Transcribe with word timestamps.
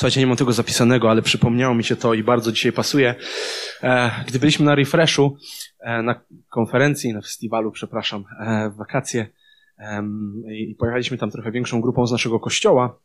Słuchajcie, 0.00 0.20
nie 0.20 0.26
mam 0.26 0.36
tego 0.36 0.52
zapisanego, 0.52 1.10
ale 1.10 1.22
przypomniało 1.22 1.74
mi 1.74 1.84
się 1.84 1.96
to 1.96 2.14
i 2.14 2.22
bardzo 2.22 2.52
dzisiaj 2.52 2.72
pasuje. 2.72 3.14
E, 3.82 4.10
gdy 4.28 4.38
byliśmy 4.38 4.66
na 4.66 4.74
Refreshu, 4.74 5.36
e, 5.80 6.02
na 6.02 6.20
konferencji, 6.48 7.12
na 7.12 7.20
festiwalu, 7.20 7.70
przepraszam, 7.72 8.24
e, 8.40 8.70
w 8.70 8.76
wakacje 8.76 9.26
i 10.48 10.74
pojechaliśmy 10.74 11.18
tam 11.18 11.30
trochę 11.30 11.52
większą 11.52 11.80
grupą 11.80 12.06
z 12.06 12.12
naszego 12.12 12.40
kościoła, 12.40 12.98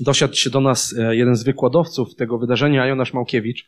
dosiadł 0.00 0.34
się 0.34 0.50
do 0.50 0.60
nas 0.60 0.94
jeden 1.10 1.36
z 1.36 1.42
wykładowców 1.42 2.14
tego 2.14 2.38
wydarzenia, 2.38 2.86
Jonasz 2.86 3.12
Małkiewicz, 3.12 3.66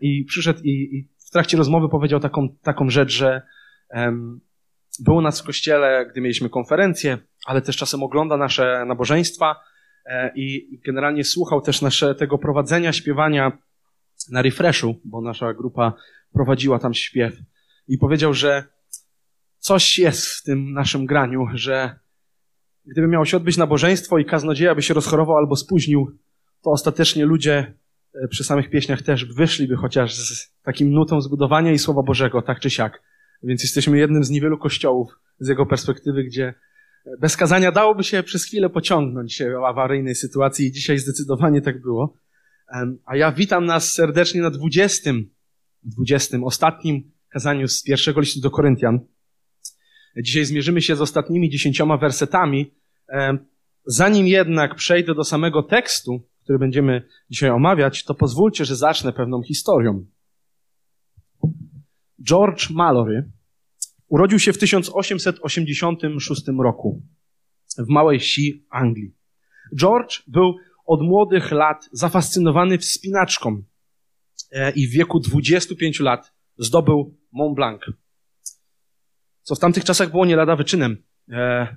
i 0.00 0.24
przyszedł 0.24 0.60
i, 0.64 1.08
w 1.26 1.30
trakcie 1.30 1.56
rozmowy 1.56 1.88
powiedział 1.88 2.20
taką, 2.20 2.48
taką 2.62 2.90
rzecz, 2.90 3.12
że 3.12 3.42
był 5.00 5.16
u 5.16 5.20
nas 5.20 5.40
w 5.40 5.44
kościele, 5.44 6.06
gdy 6.10 6.20
mieliśmy 6.20 6.48
konferencję, 6.48 7.18
ale 7.46 7.62
też 7.62 7.76
czasem 7.76 8.02
ogląda 8.02 8.36
nasze 8.36 8.84
nabożeństwa, 8.86 9.56
i 10.34 10.78
generalnie 10.86 11.24
słuchał 11.24 11.60
też 11.60 11.82
nasze, 11.82 12.14
tego 12.14 12.38
prowadzenia 12.38 12.92
śpiewania 12.92 13.58
na 14.30 14.42
refreshu, 14.42 14.94
bo 15.04 15.20
nasza 15.20 15.54
grupa 15.54 15.94
prowadziła 16.32 16.78
tam 16.78 16.94
śpiew 16.94 17.34
i 17.88 17.98
powiedział, 17.98 18.34
że 18.34 18.64
coś 19.58 19.98
jest 19.98 20.26
w 20.26 20.42
tym 20.42 20.72
naszym 20.72 21.06
graniu, 21.06 21.46
że 21.54 21.98
gdyby 22.86 23.08
miało 23.08 23.24
się 23.24 23.36
odbyć 23.36 23.56
nabożeństwo 23.56 24.18
i 24.18 24.24
kaznodzieja 24.24 24.74
by 24.74 24.82
się 24.82 24.94
rozchorował 24.94 25.36
albo 25.36 25.56
spóźnił, 25.56 26.18
to 26.62 26.70
ostatecznie 26.70 27.24
ludzie 27.24 27.74
e, 28.14 28.28
przy 28.28 28.44
samych 28.44 28.70
pieśniach 28.70 29.02
też 29.02 29.24
wyszliby 29.24 29.76
chociaż 29.76 30.14
z 30.14 30.52
takim 30.62 30.90
nutą 30.90 31.20
zbudowania 31.20 31.72
i 31.72 31.78
Słowa 31.78 32.02
Bożego, 32.02 32.42
tak 32.42 32.60
czy 32.60 32.70
siak. 32.70 33.02
Więc 33.42 33.62
jesteśmy 33.62 33.98
jednym 33.98 34.24
z 34.24 34.30
niewielu 34.30 34.58
kościołów 34.58 35.12
z 35.38 35.48
jego 35.48 35.66
perspektywy, 35.66 36.24
gdzie 36.24 36.54
bez 37.20 37.36
kazania 37.36 37.72
dałoby 37.72 38.04
się 38.04 38.22
przez 38.22 38.44
chwilę 38.44 38.70
pociągnąć 38.70 39.42
w 39.60 39.64
awaryjnej 39.64 40.14
sytuacji 40.14 40.66
i 40.66 40.72
dzisiaj 40.72 40.98
zdecydowanie 40.98 41.60
tak 41.60 41.82
było. 41.82 42.14
A 43.04 43.16
ja 43.16 43.32
witam 43.32 43.66
nas 43.66 43.92
serdecznie 43.92 44.40
na 44.40 44.50
20, 44.50 45.10
20 45.82 46.38
ostatnim 46.44 47.10
kazaniu 47.28 47.68
z 47.68 47.82
pierwszego 47.82 48.20
listu 48.20 48.40
do 48.40 48.50
Koryntian. 48.50 49.00
Dzisiaj 50.16 50.44
zmierzymy 50.44 50.82
się 50.82 50.96
z 50.96 51.00
ostatnimi 51.00 51.50
dziesięcioma 51.50 51.96
wersetami. 51.96 52.74
Zanim 53.86 54.26
jednak 54.26 54.74
przejdę 54.74 55.14
do 55.14 55.24
samego 55.24 55.62
tekstu, 55.62 56.28
który 56.42 56.58
będziemy 56.58 57.02
dzisiaj 57.30 57.50
omawiać, 57.50 58.04
to 58.04 58.14
pozwólcie, 58.14 58.64
że 58.64 58.76
zacznę 58.76 59.12
pewną 59.12 59.42
historią. 59.42 60.06
George 62.22 62.70
Mallory 62.70 63.30
Urodził 64.10 64.38
się 64.38 64.52
w 64.52 64.58
1886 64.58 66.42
roku 66.58 67.02
w 67.78 67.88
małej 67.88 68.18
wsi 68.18 68.66
Anglii. 68.70 69.14
George 69.76 70.22
był 70.26 70.56
od 70.86 71.02
młodych 71.02 71.50
lat 71.52 71.88
zafascynowany 71.92 72.78
wspinaczką 72.78 73.62
e, 74.52 74.70
i 74.70 74.86
w 74.86 74.90
wieku 74.90 75.20
25 75.20 76.00
lat 76.00 76.32
zdobył 76.58 77.18
Mont 77.32 77.54
Blanc. 77.54 77.82
Co 79.42 79.54
w 79.54 79.58
tamtych 79.58 79.84
czasach 79.84 80.10
było 80.10 80.26
nie 80.26 80.36
lada 80.36 80.56
wyczynem. 80.56 80.96
E, 81.28 81.76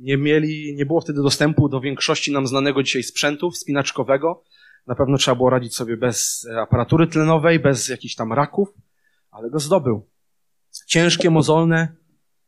nie 0.00 0.16
mieli, 0.16 0.74
nie 0.76 0.86
było 0.86 1.00
wtedy 1.00 1.22
dostępu 1.22 1.68
do 1.68 1.80
większości 1.80 2.32
nam 2.32 2.46
znanego 2.46 2.82
dzisiaj 2.82 3.02
sprzętu 3.02 3.50
wspinaczkowego. 3.50 4.44
Na 4.86 4.94
pewno 4.94 5.18
trzeba 5.18 5.34
było 5.34 5.50
radzić 5.50 5.74
sobie 5.74 5.96
bez 5.96 6.48
aparatury 6.62 7.06
tlenowej, 7.06 7.60
bez 7.60 7.88
jakichś 7.88 8.14
tam 8.14 8.32
raków, 8.32 8.68
ale 9.30 9.50
go 9.50 9.58
zdobył 9.58 10.13
ciężkie, 10.86 11.30
mozolne, 11.30 11.96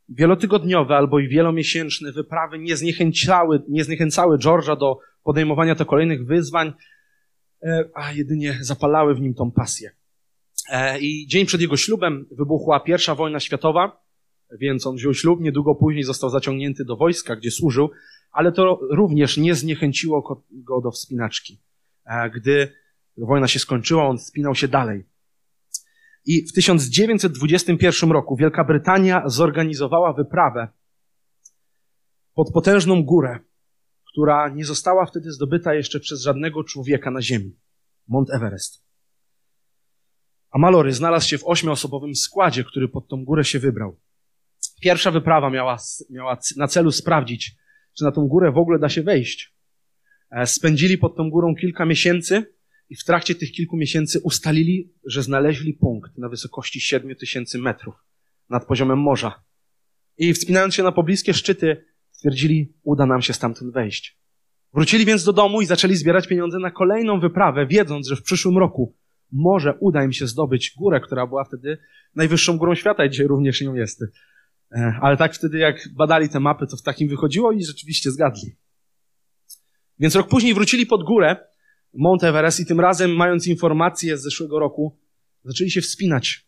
wielotygodniowe 0.08 0.96
albo 0.96 1.18
i 1.18 1.28
wielomiesięczne 1.28 2.12
wyprawy 2.12 2.58
nie 2.58 2.76
zniechęcały, 2.76 3.62
nie 3.68 3.84
zniechęcały 3.84 4.38
George'a 4.38 4.78
do 4.78 4.98
podejmowania 5.22 5.74
to 5.74 5.86
kolejnych 5.86 6.26
wyzwań, 6.26 6.72
e, 7.62 7.84
a 7.94 8.12
jedynie 8.12 8.58
zapalały 8.60 9.14
w 9.14 9.20
nim 9.20 9.34
tą 9.34 9.50
pasję. 9.50 9.90
E, 10.70 11.00
I 11.00 11.26
dzień 11.26 11.46
przed 11.46 11.60
jego 11.60 11.76
ślubem 11.76 12.26
wybuchła 12.30 12.80
pierwsza 12.80 13.14
wojna 13.14 13.40
światowa, 13.40 14.02
więc 14.60 14.86
on 14.86 14.96
wziął 14.96 15.14
ślub, 15.14 15.40
niedługo 15.40 15.74
później 15.74 16.04
został 16.04 16.30
zaciągnięty 16.30 16.84
do 16.84 16.96
wojska, 16.96 17.36
gdzie 17.36 17.50
służył, 17.50 17.90
ale 18.30 18.52
to 18.52 18.80
również 18.90 19.36
nie 19.36 19.54
zniechęciło 19.54 20.44
go 20.50 20.80
do 20.80 20.90
wspinaczki. 20.90 21.60
E, 22.06 22.30
gdy 22.30 22.72
wojna 23.16 23.48
się 23.48 23.58
skończyła, 23.58 24.08
on 24.08 24.18
wspinał 24.18 24.54
się 24.54 24.68
dalej. 24.68 25.04
I 26.26 26.46
w 26.46 26.52
1921 26.52 28.10
roku 28.10 28.36
Wielka 28.36 28.64
Brytania 28.64 29.22
zorganizowała 29.26 30.12
wyprawę 30.12 30.68
pod 32.34 32.52
potężną 32.52 33.02
górę, 33.02 33.38
która 34.12 34.48
nie 34.48 34.64
została 34.64 35.06
wtedy 35.06 35.32
zdobyta 35.32 35.74
jeszcze 35.74 36.00
przez 36.00 36.22
żadnego 36.22 36.64
człowieka 36.64 37.10
na 37.10 37.22
Ziemi. 37.22 37.56
Mont 38.08 38.30
Everest. 38.30 38.84
A 40.50 40.58
Malory 40.58 40.92
znalazł 40.92 41.28
się 41.28 41.38
w 41.38 41.46
ośmioosobowym 41.46 42.14
składzie, 42.14 42.64
który 42.64 42.88
pod 42.88 43.08
tą 43.08 43.24
górę 43.24 43.44
się 43.44 43.58
wybrał. 43.58 44.00
Pierwsza 44.80 45.10
wyprawa 45.10 45.50
miała, 45.50 45.76
miała 46.10 46.38
na 46.56 46.68
celu 46.68 46.92
sprawdzić, 46.92 47.56
czy 47.98 48.04
na 48.04 48.12
tą 48.12 48.26
górę 48.26 48.52
w 48.52 48.58
ogóle 48.58 48.78
da 48.78 48.88
się 48.88 49.02
wejść. 49.02 49.54
E, 50.30 50.46
spędzili 50.46 50.98
pod 50.98 51.16
tą 51.16 51.30
górą 51.30 51.54
kilka 51.54 51.84
miesięcy 51.84 52.55
i 52.88 52.96
w 52.96 53.04
trakcie 53.04 53.34
tych 53.34 53.52
kilku 53.52 53.76
miesięcy 53.76 54.20
ustalili, 54.20 54.92
że 55.06 55.22
znaleźli 55.22 55.74
punkt 55.74 56.18
na 56.18 56.28
wysokości 56.28 56.80
7 56.80 57.16
tysięcy 57.16 57.58
metrów 57.58 57.94
nad 58.50 58.66
poziomem 58.66 58.98
morza. 58.98 59.44
I 60.18 60.34
wspinając 60.34 60.74
się 60.74 60.82
na 60.82 60.92
pobliskie 60.92 61.34
szczyty, 61.34 61.84
stwierdzili, 62.10 62.74
uda 62.82 63.06
nam 63.06 63.22
się 63.22 63.32
stamtąd 63.32 63.72
wejść. 63.72 64.18
Wrócili 64.74 65.04
więc 65.04 65.24
do 65.24 65.32
domu 65.32 65.60
i 65.60 65.66
zaczęli 65.66 65.94
zbierać 65.94 66.28
pieniądze 66.28 66.58
na 66.58 66.70
kolejną 66.70 67.20
wyprawę, 67.20 67.66
wiedząc, 67.66 68.08
że 68.08 68.16
w 68.16 68.22
przyszłym 68.22 68.58
roku 68.58 68.96
może 69.32 69.74
uda 69.80 70.04
im 70.04 70.12
się 70.12 70.26
zdobyć 70.26 70.74
górę, 70.78 71.00
która 71.00 71.26
była 71.26 71.44
wtedy 71.44 71.78
najwyższą 72.14 72.58
górą 72.58 72.74
świata 72.74 73.04
i 73.04 73.10
dzisiaj 73.10 73.26
również 73.26 73.60
nią 73.60 73.74
jest. 73.74 74.02
E, 74.72 74.98
ale 75.02 75.16
tak 75.16 75.34
wtedy, 75.34 75.58
jak 75.58 75.88
badali 75.96 76.28
te 76.28 76.40
mapy, 76.40 76.66
to 76.66 76.76
w 76.76 76.82
takim 76.82 77.08
wychodziło 77.08 77.52
i 77.52 77.64
rzeczywiście 77.64 78.10
zgadli. 78.10 78.56
Więc 79.98 80.14
rok 80.14 80.28
później 80.28 80.54
wrócili 80.54 80.86
pod 80.86 81.04
górę 81.04 81.36
Mount 81.96 82.24
Everest 82.24 82.60
i 82.60 82.66
tym 82.66 82.80
razem, 82.80 83.16
mając 83.16 83.46
informacje 83.46 84.18
z 84.18 84.22
zeszłego 84.22 84.58
roku, 84.58 84.98
zaczęli 85.44 85.70
się 85.70 85.80
wspinać. 85.80 86.46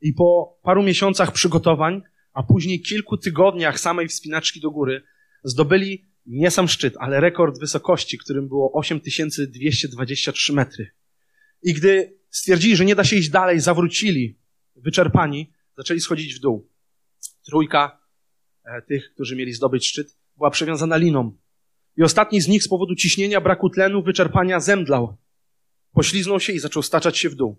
I 0.00 0.12
po 0.12 0.58
paru 0.62 0.82
miesiącach 0.82 1.32
przygotowań, 1.32 2.02
a 2.32 2.42
później 2.42 2.82
kilku 2.82 3.16
tygodniach 3.16 3.80
samej 3.80 4.08
wspinaczki 4.08 4.60
do 4.60 4.70
góry, 4.70 5.02
zdobyli 5.44 6.08
nie 6.26 6.50
sam 6.50 6.68
szczyt, 6.68 6.94
ale 6.98 7.20
rekord 7.20 7.60
wysokości, 7.60 8.18
którym 8.18 8.48
było 8.48 8.72
8223 8.72 10.52
metry. 10.52 10.90
I 11.62 11.74
gdy 11.74 12.18
stwierdzili, 12.30 12.76
że 12.76 12.84
nie 12.84 12.94
da 12.94 13.04
się 13.04 13.16
iść 13.16 13.28
dalej, 13.28 13.60
zawrócili, 13.60 14.38
wyczerpani, 14.76 15.52
zaczęli 15.76 16.00
schodzić 16.00 16.34
w 16.34 16.40
dół. 16.40 16.70
Trójka 17.44 18.00
e, 18.64 18.82
tych, 18.82 19.14
którzy 19.14 19.36
mieli 19.36 19.52
zdobyć 19.52 19.86
szczyt, 19.86 20.16
była 20.36 20.50
przewiązana 20.50 20.96
liną 20.96 21.36
i 21.98 22.02
ostatni 22.02 22.40
z 22.40 22.48
nich 22.48 22.62
z 22.62 22.68
powodu 22.68 22.94
ciśnienia, 22.94 23.40
braku 23.40 23.70
tlenu, 23.70 24.02
wyczerpania 24.02 24.60
zemdlał. 24.60 25.16
Pośliznął 25.92 26.40
się 26.40 26.52
i 26.52 26.58
zaczął 26.58 26.82
staczać 26.82 27.18
się 27.18 27.28
w 27.28 27.34
dół. 27.34 27.56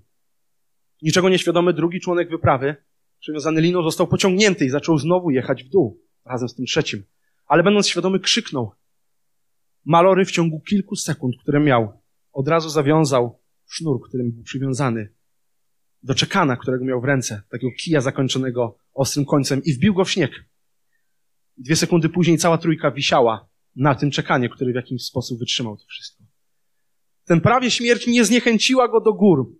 Niczego 1.01 1.29
nieświadomy 1.29 1.73
drugi 1.73 1.99
członek 1.99 2.29
wyprawy, 2.29 2.75
przywiązany 3.19 3.61
liną, 3.61 3.83
został 3.83 4.07
pociągnięty 4.07 4.65
i 4.65 4.69
zaczął 4.69 4.97
znowu 4.97 5.31
jechać 5.31 5.63
w 5.63 5.69
dół, 5.69 6.01
razem 6.25 6.49
z 6.49 6.55
tym 6.55 6.65
trzecim. 6.65 7.03
Ale 7.47 7.63
będąc 7.63 7.87
świadomy, 7.87 8.19
krzyknął. 8.19 8.71
Malory 9.85 10.25
w 10.25 10.31
ciągu 10.31 10.59
kilku 10.59 10.95
sekund, 10.95 11.35
które 11.41 11.59
miał, 11.59 12.01
od 12.33 12.47
razu 12.47 12.69
zawiązał 12.69 13.39
sznur, 13.69 14.01
którym 14.07 14.31
był 14.31 14.43
przywiązany 14.43 15.13
do 16.03 16.15
czekana, 16.15 16.57
którego 16.57 16.85
miał 16.85 17.01
w 17.01 17.05
ręce, 17.05 17.41
takiego 17.49 17.73
kija 17.77 18.01
zakończonego 18.01 18.77
ostrym 18.93 19.25
końcem 19.25 19.63
i 19.63 19.73
wbił 19.73 19.93
go 19.93 20.05
w 20.05 20.11
śnieg. 20.11 20.31
Dwie 21.57 21.75
sekundy 21.75 22.09
później 22.09 22.37
cała 22.37 22.57
trójka 22.57 22.91
wisiała 22.91 23.48
na 23.79 23.95
tym 23.95 24.11
czekanie, 24.11 24.49
który 24.49 24.71
w 24.71 24.75
jakiś 24.75 25.05
sposób 25.05 25.39
wytrzymał 25.39 25.77
to 25.77 25.83
wszystko. 25.87 26.23
Ten 27.25 27.41
prawie 27.41 27.71
śmierć 27.71 28.07
nie 28.07 28.25
zniechęciła 28.25 28.87
go 28.87 29.01
do 29.01 29.13
gór. 29.13 29.55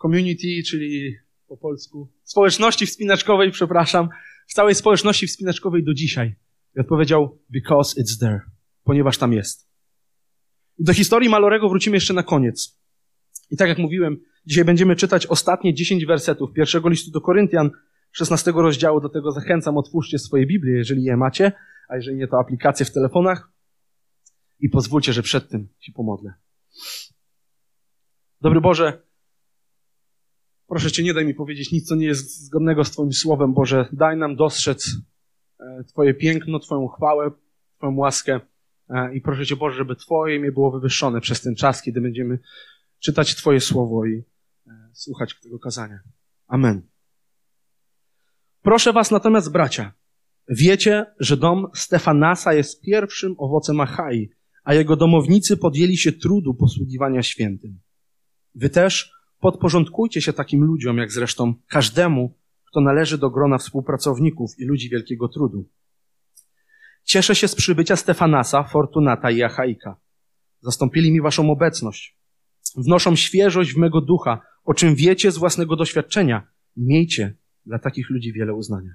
community, 0.03 0.63
czyli 0.67 1.17
po 1.49 1.57
polsku 1.57 2.09
społeczności 2.25 2.87
wspinaczkowej, 2.87 3.51
przepraszam, 3.51 4.09
w 4.49 4.55
całej 4.55 4.75
społeczności 4.75 5.27
wspinaczkowej 5.27 5.85
do 5.85 5.95
dzisiaj. 5.95 6.35
I 6.77 6.81
odpowiedział, 6.81 7.39
because 7.51 8.03
it's 8.03 8.19
there, 8.21 8.41
ponieważ 8.85 9.19
tam 9.19 9.33
jest. 9.33 9.69
I 10.79 10.85
do 10.85 10.93
historii 10.93 11.29
Malorego 11.29 11.69
wrócimy 11.69 11.97
jeszcze 11.97 12.15
na 12.15 12.23
koniec. 12.23 12.81
I 13.51 13.57
tak 13.57 13.69
jak 13.69 13.79
mówiłem, 13.79 14.21
dzisiaj 14.47 14.65
będziemy 14.65 14.97
czytać 14.97 15.27
ostatnie 15.27 15.75
10 15.75 16.07
wersetów 16.07 16.53
pierwszego 16.53 16.89
listu 16.89 17.11
do 17.11 17.21
Koryntian, 17.21 17.71
16 18.13 18.53
rozdziału, 18.53 19.01
dlatego 19.01 19.33
zachęcam, 19.33 19.77
otwórzcie 19.77 20.19
swoje 20.19 20.47
Biblię, 20.47 20.77
jeżeli 20.77 21.03
je 21.03 21.17
macie, 21.17 21.53
a 21.89 21.97
jeżeli 21.97 22.17
nie, 22.17 22.29
to 22.29 22.39
aplikacje 22.39 22.87
w 22.87 22.93
telefonach 22.93 23.51
i 24.61 24.69
pozwólcie, 24.69 25.13
że 25.13 25.23
przed 25.23 25.49
tym 25.49 25.69
się 25.79 25.93
pomodlę. 25.93 26.35
Dobry 28.41 28.61
Boże, 28.61 29.03
proszę 30.67 30.91
Cię, 30.91 31.03
nie 31.03 31.15
daj 31.15 31.27
mi 31.27 31.35
powiedzieć 31.35 31.73
nic, 31.73 31.89
co 31.89 31.97
nie 31.97 32.07
jest 32.07 32.45
zgodnego 32.45 32.85
z 32.85 32.91
Twoim 32.91 33.13
słowem, 33.13 33.55
Boże. 33.55 33.89
Daj 33.93 34.17
nam 34.17 34.37
dostrzec 34.37 34.97
e, 35.61 35.85
Twoje 35.85 36.15
piękno, 36.15 36.59
Twoją 36.59 36.89
chwałę, 36.89 37.31
Twoją 37.77 37.97
łaskę 37.97 38.41
e, 38.89 39.15
i 39.15 39.21
proszę 39.21 39.47
Cię, 39.47 39.57
Boże, 39.57 39.77
żeby 39.77 39.97
Twoje 39.97 40.37
imię 40.37 40.53
było 40.53 40.71
wywyższone 40.71 41.21
przez 41.21 41.41
ten 41.41 41.55
czas, 41.55 41.83
kiedy 41.83 42.01
będziemy 42.01 42.39
czytać 42.99 43.35
Twoje 43.35 43.61
słowo 43.61 44.07
i 44.07 44.25
e, 44.67 44.91
słuchać 44.93 45.41
tego 45.41 45.59
kazania. 45.59 46.01
Amen. 46.47 46.83
Proszę 48.63 48.93
Was 48.93 49.11
natomiast, 49.11 49.53
bracia, 49.53 49.93
wiecie, 50.49 51.07
że 51.21 51.37
dom 51.37 51.67
Stefanasa 51.75 52.55
jest 52.55 52.83
pierwszym 52.83 53.35
owocem 53.39 53.81
Achai, 53.81 54.31
a 54.65 54.75
jego 54.75 54.97
domownicy 54.97 55.57
podjęli 55.57 55.97
się 55.97 56.13
trudu 56.13 56.55
posługiwania 56.55 57.23
świętym. 57.23 57.81
Wy 58.55 58.71
też 58.71 59.13
podporządkujcie 59.41 60.21
się 60.23 60.33
takim 60.33 60.65
ludziom, 60.65 60.99
jak 60.99 61.13
zresztą 61.13 61.55
każdemu, 61.69 62.39
kto 62.71 62.81
należy 62.81 63.19
do 63.19 63.31
grona 63.31 63.59
współpracowników 63.59 64.51
i 64.59 64.65
ludzi 64.65 64.91
wielkiego 64.91 65.29
trudu. 65.29 65.69
Cieszę 67.05 67.35
się 67.35 67.49
z 67.49 67.55
przybycia 67.55 67.97
Stefanasa, 67.97 68.65
Fortunata 68.65 69.31
i 69.31 69.43
Achaika. 69.43 69.97
Zastąpili 70.61 71.13
mi 71.13 71.21
waszą 71.21 71.51
obecność. 71.51 72.17
Wnoszą 72.77 73.17
świeżość 73.17 73.75
w 73.75 73.77
mego 73.77 74.01
ducha, 74.01 74.41
o 74.65 74.75
czym 74.75 74.95
wiecie 74.95 75.31
z 75.31 75.39
własnego 75.39 75.77
doświadczenia. 75.77 76.47
Miejcie 76.77 77.37
dla 77.67 77.79
takich 77.79 78.11
ludzi 78.11 78.33
wiele 78.33 78.55
uznania. 78.55 78.91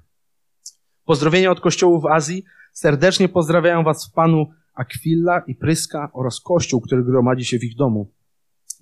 Pozdrowienia 1.04 1.50
od 1.50 1.60
kościołów 1.60 2.02
w 2.02 2.06
Azji. 2.06 2.44
Serdecznie 2.72 3.28
pozdrawiają 3.28 3.84
was 3.84 4.08
w 4.08 4.12
Panu 4.12 4.46
Aquilla 4.76 5.42
i 5.46 5.54
Pryska 5.54 6.10
oraz 6.12 6.40
Kościół, 6.40 6.80
który 6.80 7.04
gromadzi 7.04 7.44
się 7.44 7.58
w 7.58 7.64
ich 7.64 7.76
domu. 7.76 8.12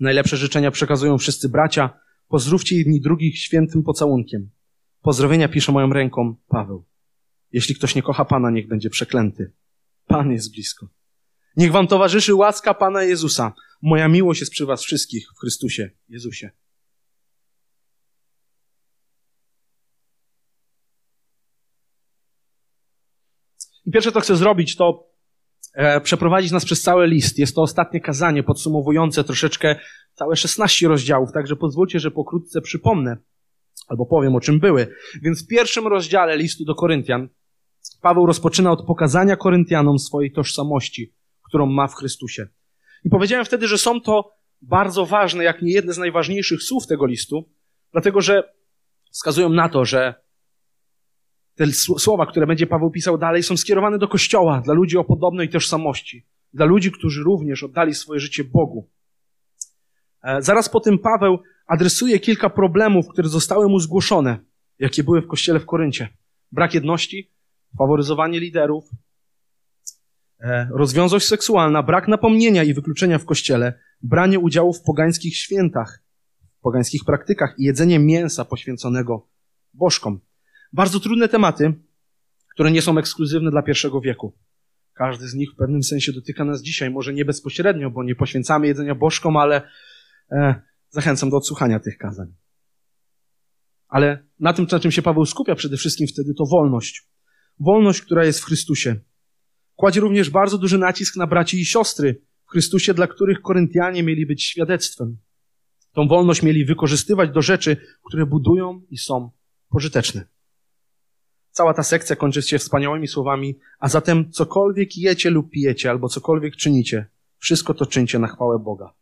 Najlepsze 0.01 0.37
życzenia 0.37 0.71
przekazują 0.71 1.19
wszyscy 1.19 1.49
bracia. 1.49 1.91
Pozdrówcie 2.29 2.77
jedni 2.77 3.01
drugich 3.01 3.39
świętym 3.39 3.83
pocałunkiem. 3.83 4.51
Pozdrowienia 5.03 5.49
pisze 5.49 5.73
moją 5.73 5.93
ręką 5.93 6.37
Paweł. 6.49 6.85
Jeśli 7.53 7.75
ktoś 7.75 7.95
nie 7.95 8.03
kocha 8.03 8.25
Pana, 8.25 8.51
niech 8.51 8.69
będzie 8.69 8.91
przeklęty. 8.91 9.53
Pan 10.07 10.33
jest 10.33 10.53
blisko. 10.53 10.89
Niech 11.57 11.73
wam 11.73 11.87
towarzyszy 11.87 12.35
łaska 12.35 12.75
Pana 12.75 13.03
Jezusa. 13.03 13.53
Moja 13.83 14.09
miłość 14.09 14.41
jest 14.41 14.53
przy 14.53 14.67
was 14.67 14.83
wszystkich 14.83 15.27
w 15.37 15.41
Chrystusie 15.41 15.91
Jezusie. 16.09 16.51
I 23.87 23.91
pierwsze, 23.91 24.13
co 24.13 24.21
chcę 24.21 24.37
zrobić, 24.37 24.77
to 24.77 25.14
przeprowadzić 26.03 26.53
nas 26.53 26.65
przez 26.65 26.83
cały 26.83 27.07
list. 27.07 27.39
Jest 27.39 27.55
to 27.55 27.63
ostatnie 27.63 28.01
kazanie 28.01 28.43
podsumowujące 28.43 29.25
troszeczkę 29.25 29.77
całe 30.15 30.37
16 30.37 30.89
rozdziałów, 30.89 31.33
także 31.33 31.57
pozwólcie, 31.57 31.99
że 31.99 32.11
pokrótce 32.11 32.61
przypomnę 32.61 33.17
albo 33.89 34.07
powiem, 34.07 34.35
o 34.35 34.41
czym 34.41 34.61
były. 34.61 34.95
Więc 35.23 35.45
w 35.45 35.47
pierwszym 35.47 35.87
rozdziale 35.87 36.37
listu 36.37 36.65
do 36.65 36.75
Koryntian 36.75 37.29
Paweł 38.01 38.27
rozpoczyna 38.27 38.73
od 38.73 38.87
pokazania 38.87 39.37
Koryntianom 39.37 39.99
swojej 39.99 40.33
tożsamości, 40.33 41.15
którą 41.49 41.67
ma 41.67 41.87
w 41.87 41.95
Chrystusie. 41.95 42.47
I 43.05 43.11
powiedziałem 43.11 43.45
wtedy, 43.45 43.69
że 43.69 43.79
są 43.79 44.01
to 44.01 44.31
bardzo 44.63 45.07
ważne, 45.07 45.45
jak 45.45 45.63
nie 45.63 45.73
jedne 45.73 45.93
z 45.93 45.99
najważniejszych 45.99 46.63
słów 46.63 46.87
tego 46.87 47.07
listu, 47.07 47.51
dlatego 47.93 48.21
że 48.21 48.53
wskazują 49.11 49.49
na 49.49 49.69
to, 49.69 49.85
że 49.85 50.15
te 51.55 51.73
słowa, 51.99 52.27
które 52.27 52.47
będzie 52.47 52.67
Paweł 52.67 52.91
pisał 52.91 53.19
dalej, 53.19 53.43
są 53.43 53.57
skierowane 53.57 53.99
do 53.99 54.09
Kościoła, 54.09 54.61
dla 54.65 54.75
ludzi 54.75 54.97
o 54.97 55.05
podobnej 55.05 55.49
tożsamości, 55.49 56.27
dla 56.53 56.67
ludzi, 56.67 56.93
którzy 56.93 57.23
również 57.23 57.63
oddali 57.63 57.95
swoje 57.95 58.21
życie 58.21 58.45
Bogu. 58.45 58.91
E, 60.23 60.43
zaraz 60.43 60.69
po 60.69 60.81
tym 60.81 60.99
Paweł 60.99 61.39
adresuje 61.67 62.21
kilka 62.21 62.51
problemów, 62.51 63.09
które 63.09 63.29
zostały 63.29 63.69
mu 63.69 63.79
zgłoszone, 63.79 64.39
jakie 64.79 65.05
były 65.05 65.23
w 65.23 65.27
Kościele 65.27 65.61
w 65.61 65.67
Koryncie. 65.67 66.09
Brak 66.53 66.75
jedności, 66.75 67.33
faworyzowanie 67.79 68.41
liderów, 68.41 68.85
e, 70.41 70.69
rozwiązość 70.73 71.27
seksualna, 71.27 71.83
brak 71.83 72.09
napomnienia 72.09 72.63
i 72.65 72.75
wykluczenia 72.75 73.19
w 73.19 73.25
Kościele, 73.25 73.79
branie 74.03 74.39
udziału 74.39 74.73
w 74.73 74.83
pogańskich 74.83 75.37
świętach, 75.37 76.03
w 76.59 76.61
pogańskich 76.61 77.05
praktykach 77.05 77.55
i 77.59 77.65
jedzenie 77.65 77.99
mięsa 77.99 78.45
poświęconego 78.45 79.29
bożkom. 79.75 80.21
Bardzo 80.75 81.01
trudne 81.01 81.29
tematy, 81.29 81.75
które 82.55 82.71
nie 82.71 82.83
są 82.83 82.99
ekskluzywne 82.99 83.51
dla 83.51 83.63
pierwszego 83.63 84.01
wieku. 84.01 84.39
Każdy 84.93 85.29
z 85.29 85.35
nich 85.35 85.53
w 85.53 85.57
pewnym 85.57 85.83
sensie 85.83 86.13
dotyka 86.13 86.45
nas 86.45 86.63
dzisiaj, 86.63 86.91
może 86.91 87.15
nie 87.15 87.25
bezpośrednio, 87.25 87.91
bo 87.91 88.05
nie 88.05 88.15
poświęcamy 88.15 88.67
jedzenia 88.67 88.95
bożkom, 88.95 89.37
ale 89.37 89.69
e, 90.31 90.63
zachęcam 90.89 91.31
do 91.31 91.37
odsłuchania 91.37 91.81
tych 91.81 91.99
kazań. 91.99 92.35
Ale 93.89 94.27
na 94.41 94.53
tym, 94.53 94.67
na 94.73 94.81
czym 94.81 94.91
się 94.91 95.03
Paweł 95.03 95.27
skupia 95.27 95.55
przede 95.55 95.77
wszystkim 95.77 96.07
wtedy, 96.07 96.35
to 96.35 96.45
wolność. 96.47 97.09
Wolność, 97.61 98.01
która 98.03 98.25
jest 98.25 98.41
w 98.41 98.45
Chrystusie. 98.45 99.01
Kładzie 99.75 100.01
również 100.01 100.31
bardzo 100.31 100.59
duży 100.59 100.79
nacisk 100.79 101.17
na 101.17 101.27
braci 101.27 101.61
i 101.61 101.65
siostry 101.65 102.23
w 102.47 102.51
Chrystusie, 102.51 102.95
dla 102.95 103.07
których 103.07 103.41
Koryntianie 103.41 104.03
mieli 104.03 104.27
być 104.27 104.45
świadectwem. 104.45 105.19
Tą 105.93 106.09
wolność 106.09 106.43
mieli 106.43 106.65
wykorzystywać 106.65 107.31
do 107.31 107.43
rzeczy, 107.43 107.77
które 108.05 108.27
budują 108.27 108.83
i 108.91 108.99
są 108.99 109.31
pożyteczne. 109.69 110.34
Cała 111.55 111.75
ta 111.75 111.83
sekcja 111.83 112.17
kończy 112.17 112.43
się 112.43 112.59
wspaniałymi 112.59 113.09
słowami, 113.09 113.59
a 113.79 113.89
zatem 113.89 114.31
cokolwiek 114.31 114.97
jecie 114.97 115.31
lub 115.31 115.51
pijecie, 115.51 115.91
albo 115.91 116.09
cokolwiek 116.09 116.57
czynicie, 116.57 117.07
wszystko 117.39 117.75
to 117.75 117.87
czyńcie 117.87 118.19
na 118.19 118.27
chwałę 118.27 118.59
Boga. 118.59 118.95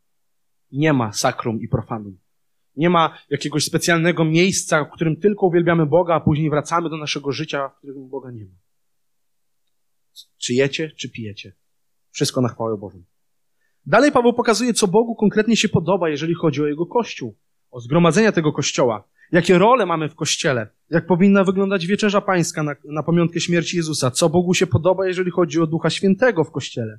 Nie 0.72 0.92
ma 0.92 1.12
sakrum 1.12 1.60
i 1.60 1.68
profanum. 1.68 2.18
Nie 2.76 2.90
ma 2.90 3.18
jakiegoś 3.30 3.64
specjalnego 3.64 4.24
miejsca, 4.24 4.84
w 4.84 4.90
którym 4.90 5.16
tylko 5.16 5.46
uwielbiamy 5.46 5.86
Boga, 5.86 6.14
a 6.14 6.20
później 6.20 6.50
wracamy 6.50 6.90
do 6.90 6.96
naszego 6.96 7.32
życia, 7.32 7.68
w 7.68 7.78
którym 7.78 8.08
Boga 8.08 8.30
nie 8.30 8.44
ma. 8.44 8.56
Czy 10.38 10.54
jecie, 10.54 10.90
czy 10.90 11.10
pijecie. 11.10 11.52
Wszystko 12.10 12.40
na 12.40 12.48
chwałę 12.48 12.76
Bożą. 12.76 13.02
Dalej 13.86 14.12
Paweł 14.12 14.32
pokazuje, 14.32 14.74
co 14.74 14.88
Bogu 14.88 15.14
konkretnie 15.14 15.56
się 15.56 15.68
podoba, 15.68 16.08
jeżeli 16.08 16.34
chodzi 16.34 16.62
o 16.62 16.66
jego 16.66 16.86
kościół, 16.86 17.36
o 17.70 17.80
zgromadzenia 17.80 18.32
tego 18.32 18.52
kościoła. 18.52 19.08
Jakie 19.32 19.58
role 19.58 19.86
mamy 19.86 20.08
w 20.08 20.14
kościele? 20.14 20.66
Jak 20.90 21.06
powinna 21.06 21.44
wyglądać 21.44 21.86
wieczerza 21.86 22.20
pańska 22.20 22.62
na, 22.62 22.74
na 22.84 23.02
pamiątkę 23.02 23.40
śmierci 23.40 23.76
Jezusa? 23.76 24.10
Co 24.10 24.28
Bogu 24.28 24.54
się 24.54 24.66
podoba, 24.66 25.06
jeżeli 25.06 25.30
chodzi 25.30 25.60
o 25.60 25.66
Ducha 25.66 25.90
Świętego 25.90 26.44
w 26.44 26.50
kościele? 26.50 26.98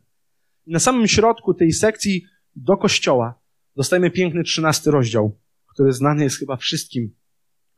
I 0.65 0.71
na 0.71 0.79
samym 0.79 1.07
środku 1.07 1.53
tej 1.53 1.71
sekcji 1.71 2.25
do 2.55 2.77
kościoła 2.77 3.39
dostajemy 3.75 4.11
piękny 4.11 4.43
trzynasty 4.43 4.91
rozdział, 4.91 5.39
który 5.73 5.93
znany 5.93 6.23
jest 6.23 6.39
chyba 6.39 6.57
wszystkim, 6.57 7.15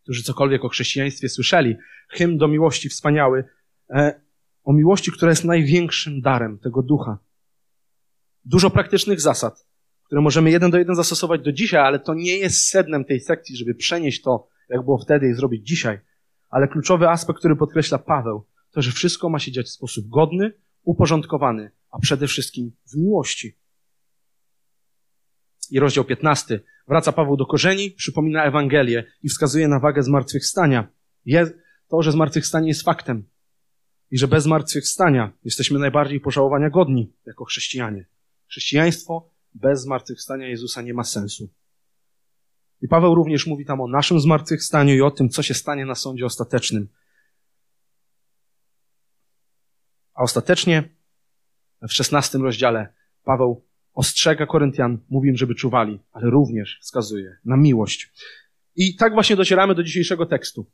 którzy 0.04 0.24
cokolwiek 0.24 0.66
o 0.66 0.70
chrześcijaństwie 0.70 1.30
słyszeli. 1.30 1.76
Hymn 2.10 2.38
do 2.38 2.48
miłości 2.48 2.90
wspaniały, 2.90 3.44
e, 3.90 4.22
o 4.64 4.74
miłości, 4.74 5.12
która 5.12 5.32
jest 5.32 5.44
największym 5.44 6.22
darem 6.22 6.60
tego 6.60 6.82
ducha. 6.82 7.18
Dużo 8.46 8.70
praktycznych 8.70 9.22
zasad, 9.22 9.68
które 10.06 10.22
możemy 10.22 10.52
jeden 10.52 10.72
do 10.72 10.78
jeden 10.78 10.96
zastosować 10.96 11.42
do 11.42 11.52
dzisiaj, 11.52 11.82
ale 11.82 12.00
to 12.00 12.14
nie 12.14 12.38
jest 12.38 12.70
sednem 12.70 13.06
tej 13.06 13.20
sekcji, 13.20 13.58
żeby 13.58 13.76
przenieść 13.76 14.22
to, 14.22 14.48
jak 14.70 14.84
było 14.84 14.98
wtedy 14.98 15.30
i 15.30 15.34
zrobić 15.34 15.68
dzisiaj. 15.68 16.00
Ale 16.50 16.68
kluczowy 16.68 17.10
aspekt, 17.10 17.40
który 17.40 17.56
podkreśla 17.56 17.98
Paweł, 17.98 18.46
to, 18.72 18.82
że 18.82 18.92
wszystko 18.92 19.30
ma 19.30 19.40
się 19.40 19.52
dziać 19.52 19.66
w 19.66 19.70
sposób 19.70 20.08
godny, 20.08 20.54
uporządkowany, 20.84 21.72
a 21.92 22.00
przede 22.00 22.28
wszystkim 22.28 22.72
w 22.92 22.98
miłości. 22.98 23.58
I 25.72 25.80
rozdział 25.80 26.04
15. 26.04 26.60
Wraca 26.88 27.12
Paweł 27.12 27.38
do 27.38 27.46
korzeni, 27.46 27.92
przypomina 27.92 28.44
Ewangelię 28.44 29.04
i 29.24 29.30
wskazuje 29.30 29.68
na 29.68 29.80
wagę 29.80 30.04
zmartwychwstania. 30.04 30.88
Jest 31.26 31.56
to, 31.90 32.02
że 32.02 32.12
zmartwychwstanie 32.12 32.68
jest 32.68 32.84
faktem 32.84 33.24
i 34.12 34.18
że 34.18 34.28
bez 34.28 34.44
zmartwychwstania 34.44 35.32
jesteśmy 35.44 35.80
najbardziej 35.80 36.20
pożałowania 36.20 36.70
godni 36.70 37.14
jako 37.26 37.46
chrześcijanie. 37.46 38.06
Chrześcijaństwo 38.48 39.30
bez 39.56 39.82
zmartwychwstania 39.82 40.48
Jezusa 40.48 40.82
nie 40.82 40.94
ma 40.94 41.04
sensu. 41.04 41.50
I 42.82 42.88
Paweł 42.88 43.16
również 43.16 43.48
mówi 43.48 43.66
tam 43.66 43.82
o 43.82 43.88
naszym 43.88 44.20
zmartwychwstaniu 44.20 44.96
i 44.96 45.02
o 45.02 45.12
tym, 45.12 45.30
co 45.30 45.44
się 45.44 45.54
stanie 45.54 45.86
na 45.86 45.96
sądzie 45.96 46.26
ostatecznym. 46.26 46.88
A 50.14 50.24
ostatecznie 50.24 50.90
w 51.82 51.94
szesnastym 51.94 52.44
rozdziale 52.44 52.94
Paweł 53.24 53.66
ostrzega 53.94 54.46
Koryntian, 54.46 54.98
mówi 55.10 55.30
im, 55.30 55.38
żeby 55.38 55.56
czuwali, 55.56 56.00
ale 56.12 56.30
również 56.30 56.80
wskazuje 56.82 57.38
na 57.46 57.58
miłość. 57.58 58.12
I 58.76 58.96
tak 58.96 59.14
właśnie 59.14 59.36
docieramy 59.36 59.76
do 59.76 59.84
dzisiejszego 59.84 60.26
tekstu. 60.26 60.72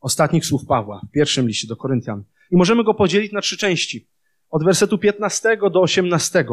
Ostatnich 0.00 0.46
słów 0.46 0.66
Pawła 0.66 1.00
w 1.08 1.10
pierwszym 1.10 1.46
liście 1.46 1.68
do 1.68 1.76
Koryntian. 1.76 2.24
I 2.50 2.56
możemy 2.56 2.84
go 2.84 2.94
podzielić 2.94 3.32
na 3.32 3.40
trzy 3.40 3.56
części. 3.56 4.08
Od 4.50 4.64
wersetu 4.64 4.98
15 4.98 5.56
do 5.72 5.80
18. 5.80 6.44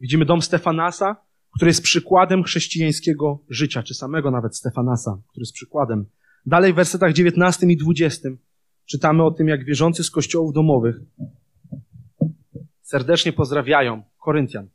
Widzimy 0.00 0.24
dom 0.24 0.42
Stefanasa, 0.42 1.16
który 1.56 1.68
jest 1.68 1.82
przykładem 1.82 2.42
chrześcijańskiego 2.42 3.44
życia, 3.48 3.82
czy 3.82 3.94
samego 3.94 4.30
nawet 4.30 4.56
Stefanasa, 4.56 5.22
który 5.28 5.42
jest 5.42 5.54
przykładem. 5.54 6.06
Dalej 6.46 6.72
w 6.72 6.76
wersetach 6.76 7.12
19 7.12 7.66
i 7.66 7.76
20 7.76 8.28
czytamy 8.86 9.24
o 9.24 9.30
tym, 9.30 9.48
jak 9.48 9.64
wierzący 9.64 10.04
z 10.04 10.10
kościołów 10.10 10.52
domowych 10.52 10.96
serdecznie 12.82 13.32
pozdrawiają 13.32 14.02
Koryntian. 14.18 14.68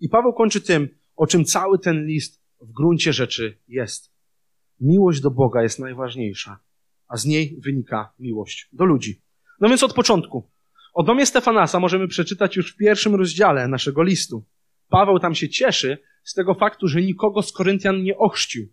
I 0.00 0.08
Paweł 0.08 0.32
kończy 0.32 0.60
tym, 0.60 0.88
o 1.16 1.26
czym 1.26 1.44
cały 1.44 1.78
ten 1.78 2.06
list 2.06 2.42
w 2.60 2.72
gruncie 2.72 3.12
rzeczy 3.12 3.58
jest. 3.68 4.12
Miłość 4.80 5.20
do 5.20 5.30
Boga 5.30 5.62
jest 5.62 5.78
najważniejsza, 5.78 6.58
a 7.08 7.16
z 7.16 7.24
niej 7.24 7.58
wynika 7.64 8.12
miłość 8.18 8.68
do 8.72 8.84
ludzi. 8.84 9.22
No 9.60 9.68
więc 9.68 9.82
od 9.82 9.94
początku. 9.94 10.50
O 10.94 11.02
domie 11.02 11.26
Stefanasa 11.26 11.80
możemy 11.80 12.08
przeczytać 12.08 12.56
już 12.56 12.74
w 12.74 12.76
pierwszym 12.76 13.14
rozdziale 13.14 13.68
naszego 13.68 14.02
listu. 14.02 14.44
Paweł 14.88 15.18
tam 15.18 15.34
się 15.34 15.48
cieszy 15.48 15.98
z 16.24 16.34
tego 16.34 16.54
faktu, 16.54 16.88
że 16.88 17.02
nikogo 17.02 17.42
z 17.42 17.52
Koryntian 17.52 18.02
nie 18.02 18.18
ochrzcił. 18.18 18.68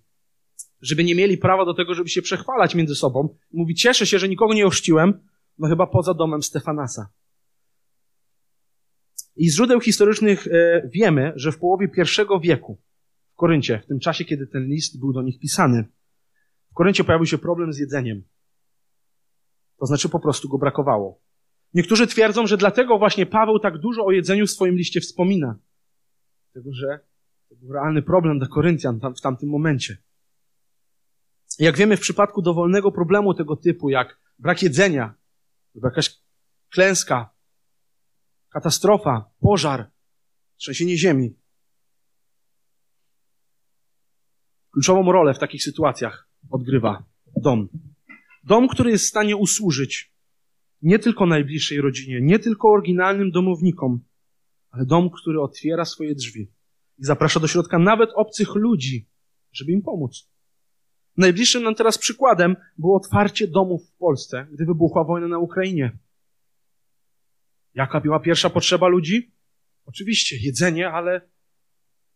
Żeby 0.82 1.03
nie 1.03 1.15
mieli 1.15 1.38
prawa 1.38 1.65
do 1.65 1.74
tego, 1.74 1.94
żeby 1.94 2.10
się 2.10 2.22
przechwalać 2.22 2.75
między 2.75 2.96
sobą. 2.96 3.36
Mówi, 3.53 3.75
cieszę 3.75 4.06
się, 4.06 4.20
że 4.20 4.30
nikogo 4.30 4.53
nie 4.53 4.65
ochrzciłem, 4.65 5.27
no 5.58 5.68
chyba 5.68 5.88
poza 5.88 6.13
domem 6.13 6.44
Stefanasa. 6.44 7.10
I 9.36 9.50
z 9.50 9.56
źródeł 9.56 9.80
historycznych 9.80 10.48
e, 10.48 10.89
wiemy, 10.94 11.34
że 11.36 11.51
w 11.51 11.60
połowie 11.60 11.88
pierwszego 11.88 12.39
wieku 12.39 12.82
w 13.34 13.36
Koryncie, 13.36 13.82
w 13.84 13.88
tym 13.88 14.00
czasie, 14.00 14.25
kiedy 14.25 14.48
ten 14.48 14.65
list 14.65 15.00
był 15.00 15.13
do 15.13 15.22
nich 15.22 15.39
pisany, 15.39 15.86
w 16.72 16.74
Koryncie 16.74 17.03
pojawił 17.03 17.25
się 17.25 17.38
problem 17.38 17.74
z 17.74 17.77
jedzeniem. 17.77 18.24
To 19.80 19.86
znaczy 19.86 20.10
po 20.10 20.20
prostu 20.20 20.50
go 20.50 20.58
brakowało. 20.58 21.22
Niektórzy 21.74 22.08
twierdzą, 22.08 22.48
że 22.48 22.58
dlatego 22.58 23.00
właśnie 23.00 23.25
Paweł 23.25 23.60
tak 23.60 23.77
dużo 23.77 24.06
o 24.06 24.12
jedzeniu 24.12 24.48
w 24.48 24.51
swoim 24.51 24.75
liście 24.75 25.01
wspomina. 25.01 25.60
Dlatego, 26.53 26.74
że 26.74 27.00
to 27.50 27.55
był 27.55 27.74
realny 27.74 28.01
problem 28.01 28.39
dla 28.39 28.48
Koryntian 28.48 29.00
tam, 29.00 29.15
w 29.15 29.22
tamtym 29.22 29.50
momencie. 29.50 29.98
Jak 31.60 31.77
wiemy, 31.77 31.98
w 31.98 32.01
przypadku 32.01 32.41
dowolnego 32.41 32.91
problemu 32.91 33.34
tego 33.34 33.55
typu, 33.55 33.89
jak 33.89 34.20
brak 34.39 34.63
jedzenia, 34.63 35.13
lub 35.75 35.84
jakaś 35.84 36.22
klęska, 36.70 37.29
katastrofa, 38.50 39.31
pożar, 39.39 39.91
trzęsienie 40.58 40.98
ziemi, 40.98 41.36
kluczową 44.72 45.12
rolę 45.12 45.34
w 45.34 45.39
takich 45.39 45.63
sytuacjach 45.63 46.29
odgrywa 46.50 47.03
dom. 47.41 47.70
Dom, 48.43 48.67
który 48.67 48.91
jest 48.91 49.05
w 49.05 49.10
stanie 49.10 49.36
usłużyć 49.36 50.13
nie 50.81 51.00
tylko 51.00 51.25
najbliższej 51.25 51.81
rodzinie, 51.81 52.22
nie 52.22 52.39
tylko 52.39 52.72
oryginalnym 52.72 53.31
domownikom, 53.31 54.00
ale 54.72 54.86
dom, 54.86 55.10
który 55.10 55.42
otwiera 55.42 55.86
swoje 55.86 56.16
drzwi 56.16 56.51
i 56.98 57.06
zaprasza 57.06 57.40
do 57.40 57.48
środka 57.48 57.80
nawet 57.80 58.10
obcych 58.16 58.56
ludzi, 58.56 59.10
żeby 59.51 59.72
im 59.72 59.82
pomóc. 59.82 60.32
Najbliższym 61.18 61.63
nam 61.63 61.75
teraz 61.75 61.98
przykładem 61.98 62.56
było 62.78 62.98
otwarcie 62.98 63.48
domów 63.48 63.90
w 63.90 63.98
Polsce, 63.98 64.48
gdy 64.51 64.66
wybuchła 64.66 65.04
wojna 65.04 65.28
na 65.28 65.40
Ukrainie. 65.40 65.98
Jaka 67.74 68.01
była 68.01 68.20
pierwsza 68.20 68.50
potrzeba 68.50 68.88
ludzi? 68.88 69.34
Oczywiście 69.86 70.38
jedzenie, 70.42 70.92
ale 70.92 71.30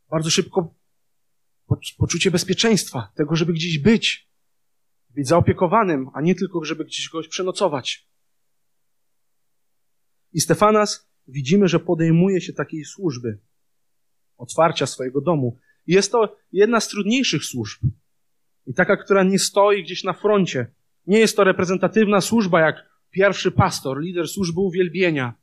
bardzo 0.09 0.29
szybko 0.29 0.75
poczucie 1.97 2.31
bezpieczeństwa, 2.31 3.12
tego, 3.15 3.35
żeby 3.35 3.53
gdzieś 3.53 3.79
być, 3.79 4.29
być 5.09 5.27
zaopiekowanym, 5.27 6.09
a 6.13 6.21
nie 6.21 6.35
tylko, 6.35 6.65
żeby 6.65 6.85
gdzieś 6.85 7.09
kogoś 7.09 7.27
przenocować. 7.27 8.09
I 10.33 10.41
Stefanas 10.41 11.09
widzimy, 11.27 11.67
że 11.67 11.79
podejmuje 11.79 12.41
się 12.41 12.53
takiej 12.53 12.86
służby, 12.86 13.39
otwarcia 14.38 14.86
swojego 14.86 15.22
domu. 15.22 15.58
Jest 15.88 16.12
to 16.12 16.38
jedna 16.51 16.79
z 16.79 16.88
trudniejszych 16.88 17.44
służb. 17.44 17.79
I 18.65 18.74
taka, 18.74 18.98
która 18.98 19.24
nie 19.24 19.39
stoi 19.39 19.84
gdzieś 19.84 20.03
na 20.03 20.13
froncie. 20.13 20.72
Nie 21.08 21.20
jest 21.20 21.36
to 21.36 21.44
reprezentatywna 21.44 22.22
służba 22.22 22.62
jak 22.62 22.89
pierwszy 23.10 23.51
pastor, 23.51 24.01
lider 24.01 24.27
służby 24.27 24.60
uwielbienia, 24.60 25.34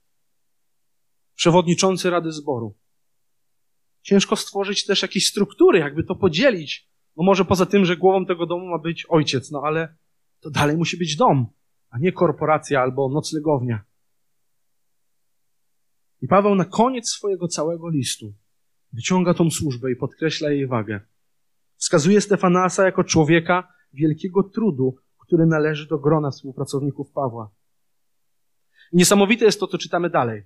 przewodniczący 1.35 2.11
Rady 2.11 2.33
Zboru. 2.33 2.75
Ciężko 4.03 4.37
stworzyć 4.37 4.87
też 4.87 5.03
jakieś 5.03 5.27
struktury, 5.27 5.79
jakby 5.79 6.05
to 6.05 6.15
podzielić. 6.15 6.89
No 7.17 7.25
może 7.25 7.45
poza 7.45 7.67
tym, 7.67 7.85
że 7.85 7.97
głową 7.97 8.27
tego 8.27 8.47
domu 8.47 8.67
ma 8.67 8.79
być 8.79 9.07
ojciec, 9.09 9.51
no 9.51 9.62
ale 9.65 9.97
to 10.41 10.51
dalej 10.51 10.77
musi 10.77 10.97
być 10.97 11.17
dom, 11.17 11.47
a 11.91 11.99
nie 11.99 12.12
korporacja 12.12 12.81
albo 12.81 13.09
noclegownia. 13.09 13.85
I 16.23 16.29
Paweł 16.29 16.55
na 16.55 16.64
koniec 16.64 17.09
swojego 17.09 17.49
całego 17.49 17.88
listu 17.88 18.35
wyciąga 18.93 19.35
tą 19.35 19.50
służbę 19.50 19.93
i 19.93 19.97
podkreśla 19.97 20.50
jej 20.50 20.67
wagę. 20.67 21.00
Wskazuje 21.76 22.21
Stefanasa 22.21 22.85
jako 22.85 23.05
człowieka 23.05 23.69
wielkiego 23.93 24.43
trudu, 24.43 24.97
który 25.19 25.47
należy 25.47 25.87
do 25.87 25.99
grona 25.99 26.31
współpracowników 26.31 27.12
Pawła. 27.12 27.55
I 28.93 28.97
niesamowite 28.97 29.45
jest 29.45 29.61
to, 29.61 29.67
co 29.67 29.79
czytamy 29.79 30.11
dalej. 30.11 30.43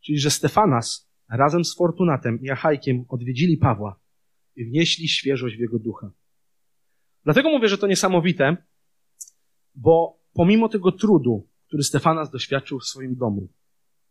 Czyli, 0.00 0.18
że 0.18 0.30
Stefanas 0.30 1.10
razem 1.30 1.64
z 1.64 1.76
Fortunatem 1.76 2.40
i 2.42 2.50
Achajkiem 2.50 3.04
odwiedzili 3.08 3.56
Pawła 3.56 4.00
i 4.56 4.64
wnieśli 4.64 5.08
świeżość 5.08 5.56
w 5.56 5.60
jego 5.60 5.78
ducha. 5.78 6.10
Dlatego 7.24 7.50
mówię, 7.50 7.68
że 7.68 7.78
to 7.78 7.86
niesamowite, 7.86 8.56
bo 9.74 10.20
pomimo 10.32 10.68
tego 10.68 10.92
trudu, 10.92 11.48
który 11.66 11.82
Stefanas 11.82 12.30
doświadczył 12.30 12.78
w 12.78 12.84
swoim 12.84 13.16
domu, 13.16 13.48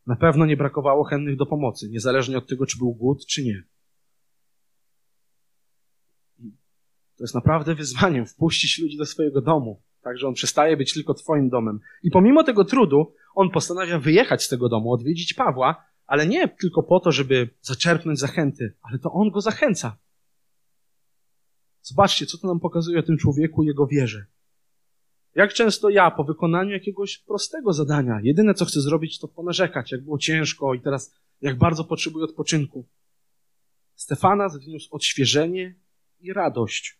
na 0.07 0.15
pewno 0.15 0.45
nie 0.45 0.57
brakowało 0.57 1.03
chętnych 1.03 1.37
do 1.37 1.45
pomocy, 1.45 1.89
niezależnie 1.89 2.37
od 2.37 2.47
tego, 2.47 2.65
czy 2.65 2.77
był 2.77 2.93
głód, 2.93 3.25
czy 3.25 3.43
nie. 3.43 3.63
To 7.17 7.23
jest 7.23 7.35
naprawdę 7.35 7.75
wyzwaniem 7.75 8.25
wpuścić 8.31 8.79
ludzi 8.79 8.97
do 8.97 9.05
swojego 9.05 9.41
domu, 9.41 9.81
tak 10.01 10.17
że 10.17 10.27
on 10.27 10.33
przestaje 10.33 10.77
być 10.77 10.93
tylko 10.93 11.13
twoim 11.13 11.49
domem. 11.49 11.79
I 12.03 12.11
pomimo 12.11 12.43
tego 12.43 12.65
trudu, 12.65 13.13
on 13.35 13.49
postanawia 13.49 13.99
wyjechać 13.99 14.43
z 14.43 14.49
tego 14.49 14.69
domu, 14.69 14.91
odwiedzić 14.91 15.33
Pawła, 15.33 15.85
ale 16.07 16.27
nie 16.27 16.47
tylko 16.47 16.83
po 16.83 16.99
to, 16.99 17.11
żeby 17.11 17.49
zaczerpnąć 17.61 18.19
zachęty, 18.19 18.75
ale 18.81 18.99
to 18.99 19.11
on 19.11 19.31
go 19.31 19.41
zachęca. 19.41 19.97
Zobaczcie, 21.81 22.25
co 22.25 22.37
to 22.37 22.47
nam 22.47 22.59
pokazuje 22.59 22.99
o 22.99 23.03
tym 23.03 23.17
człowieku 23.17 23.63
jego 23.63 23.87
wierze. 23.87 24.25
Jak 25.35 25.53
często 25.53 25.89
ja 25.89 26.11
po 26.11 26.23
wykonaniu 26.23 26.71
jakiegoś 26.71 27.17
prostego 27.17 27.73
zadania, 27.73 28.19
jedyne 28.23 28.53
co 28.53 28.65
chcę 28.65 28.81
zrobić, 28.81 29.19
to 29.19 29.27
ponarzekać, 29.27 29.91
jak 29.91 30.03
było 30.03 30.17
ciężko 30.17 30.73
i 30.73 30.81
teraz 30.81 31.15
jak 31.41 31.57
bardzo 31.57 31.83
potrzebuję 31.83 32.25
odpoczynku. 32.25 32.87
Stefana 33.95 34.49
wniósł 34.49 34.95
odświeżenie 34.95 35.75
i 36.19 36.33
radość. 36.33 36.99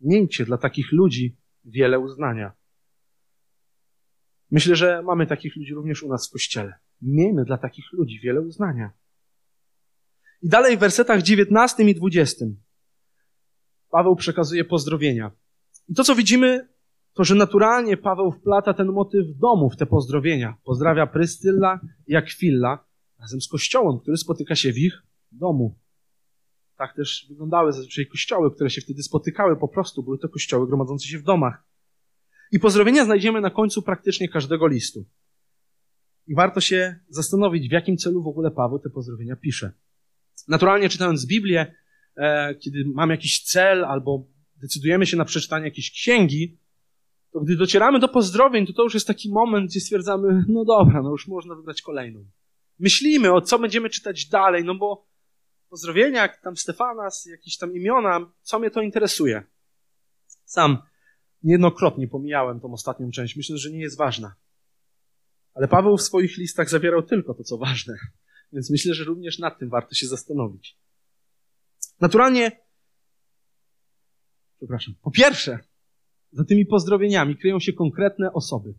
Miejcie 0.00 0.44
dla 0.44 0.58
takich 0.58 0.92
ludzi 0.92 1.36
wiele 1.64 1.98
uznania. 1.98 2.52
Myślę, 4.50 4.76
że 4.76 5.02
mamy 5.02 5.26
takich 5.26 5.56
ludzi 5.56 5.74
również 5.74 6.02
u 6.02 6.08
nas 6.08 6.28
w 6.28 6.32
kościele. 6.32 6.74
Miejmy 7.02 7.44
dla 7.44 7.58
takich 7.58 7.84
ludzi 7.92 8.20
wiele 8.20 8.40
uznania. 8.40 8.90
I 10.42 10.48
dalej 10.48 10.76
w 10.76 10.80
wersetach 10.80 11.22
19 11.22 11.82
i 11.82 11.94
20 11.94 12.46
Paweł 13.90 14.16
przekazuje 14.16 14.64
pozdrowienia. 14.64 15.30
I 15.88 15.94
to, 15.94 16.04
co 16.04 16.14
widzimy, 16.14 16.68
to, 17.14 17.24
że 17.24 17.34
naturalnie 17.34 17.96
Paweł 17.96 18.32
wplata 18.32 18.74
ten 18.74 18.92
motyw 18.92 19.26
domu 19.36 19.70
w 19.70 19.76
te 19.76 19.86
pozdrowienia. 19.86 20.56
Pozdrawia 20.64 21.06
Prystylla 21.06 21.80
i 22.06 22.16
Akwilla 22.16 22.84
razem 23.20 23.40
z 23.40 23.48
kościołem, 23.48 23.98
który 23.98 24.16
spotyka 24.16 24.54
się 24.54 24.72
w 24.72 24.78
ich 24.78 25.02
domu. 25.32 25.78
Tak 26.76 26.96
też 26.96 27.26
wyglądały 27.28 27.72
zazwyczaj 27.72 28.06
kościoły, 28.06 28.54
które 28.54 28.70
się 28.70 28.80
wtedy 28.80 29.02
spotykały 29.02 29.56
po 29.56 29.68
prostu. 29.68 30.02
Były 30.02 30.18
to 30.18 30.28
kościoły 30.28 30.66
gromadzące 30.66 31.08
się 31.08 31.18
w 31.18 31.22
domach. 31.22 31.64
I 32.52 32.58
pozdrowienia 32.58 33.04
znajdziemy 33.04 33.40
na 33.40 33.50
końcu 33.50 33.82
praktycznie 33.82 34.28
każdego 34.28 34.66
listu. 34.66 35.04
I 36.26 36.34
warto 36.34 36.60
się 36.60 37.00
zastanowić, 37.08 37.68
w 37.68 37.72
jakim 37.72 37.96
celu 37.96 38.22
w 38.22 38.26
ogóle 38.26 38.50
Paweł 38.50 38.78
te 38.78 38.90
pozdrowienia 38.90 39.36
pisze. 39.36 39.72
Naturalnie 40.48 40.88
czytając 40.88 41.26
Biblię, 41.26 41.74
e, 42.16 42.54
kiedy 42.54 42.84
mam 42.94 43.10
jakiś 43.10 43.42
cel 43.42 43.84
albo 43.84 44.26
decydujemy 44.56 45.06
się 45.06 45.16
na 45.16 45.24
przeczytanie 45.24 45.64
jakiejś 45.64 45.90
księgi, 45.90 46.58
to 47.34 47.40
gdy 47.40 47.56
docieramy 47.56 48.00
do 48.00 48.08
pozdrowień, 48.08 48.66
to 48.66 48.72
to 48.72 48.82
już 48.82 48.94
jest 48.94 49.06
taki 49.06 49.32
moment, 49.32 49.70
gdzie 49.70 49.80
stwierdzamy, 49.80 50.44
no 50.48 50.64
dobra, 50.64 51.02
no 51.02 51.10
już 51.10 51.28
można 51.28 51.54
wybrać 51.54 51.82
kolejną. 51.82 52.24
Myślimy, 52.78 53.32
o 53.32 53.40
co 53.40 53.58
będziemy 53.58 53.90
czytać 53.90 54.26
dalej, 54.26 54.64
no 54.64 54.74
bo 54.74 55.08
pozdrowienia, 55.68 56.22
jak 56.22 56.40
tam 56.40 56.56
Stefanas, 56.56 57.26
jakieś 57.26 57.58
tam 57.58 57.76
imiona, 57.76 58.32
co 58.42 58.58
mnie 58.58 58.70
to 58.70 58.82
interesuje. 58.82 59.42
Sam 60.44 60.78
niejednokrotnie 61.42 62.08
pomijałem 62.08 62.60
tą 62.60 62.72
ostatnią 62.72 63.10
część. 63.10 63.36
Myślę, 63.36 63.58
że 63.58 63.70
nie 63.70 63.80
jest 63.80 63.98
ważna. 63.98 64.34
Ale 65.54 65.68
Paweł 65.68 65.96
w 65.96 66.02
swoich 66.02 66.36
listach 66.36 66.70
zawierał 66.70 67.02
tylko 67.02 67.34
to, 67.34 67.44
co 67.44 67.58
ważne. 67.58 67.94
Więc 68.52 68.70
myślę, 68.70 68.94
że 68.94 69.04
również 69.04 69.38
nad 69.38 69.58
tym 69.58 69.68
warto 69.68 69.94
się 69.94 70.06
zastanowić. 70.06 70.78
Naturalnie, 72.00 72.60
przepraszam, 74.58 74.94
po 75.02 75.10
pierwsze, 75.10 75.58
za 76.34 76.44
tymi 76.44 76.66
pozdrowieniami 76.66 77.36
kryją 77.36 77.60
się 77.60 77.72
konkretne 77.72 78.32
osoby 78.32 78.74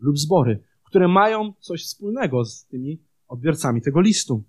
lub 0.00 0.18
zbory, 0.18 0.64
które 0.84 1.08
mają 1.08 1.52
coś 1.60 1.84
wspólnego 1.84 2.44
z 2.44 2.66
tymi 2.66 3.02
odbiorcami 3.28 3.82
tego 3.82 4.00
listu. 4.00 4.44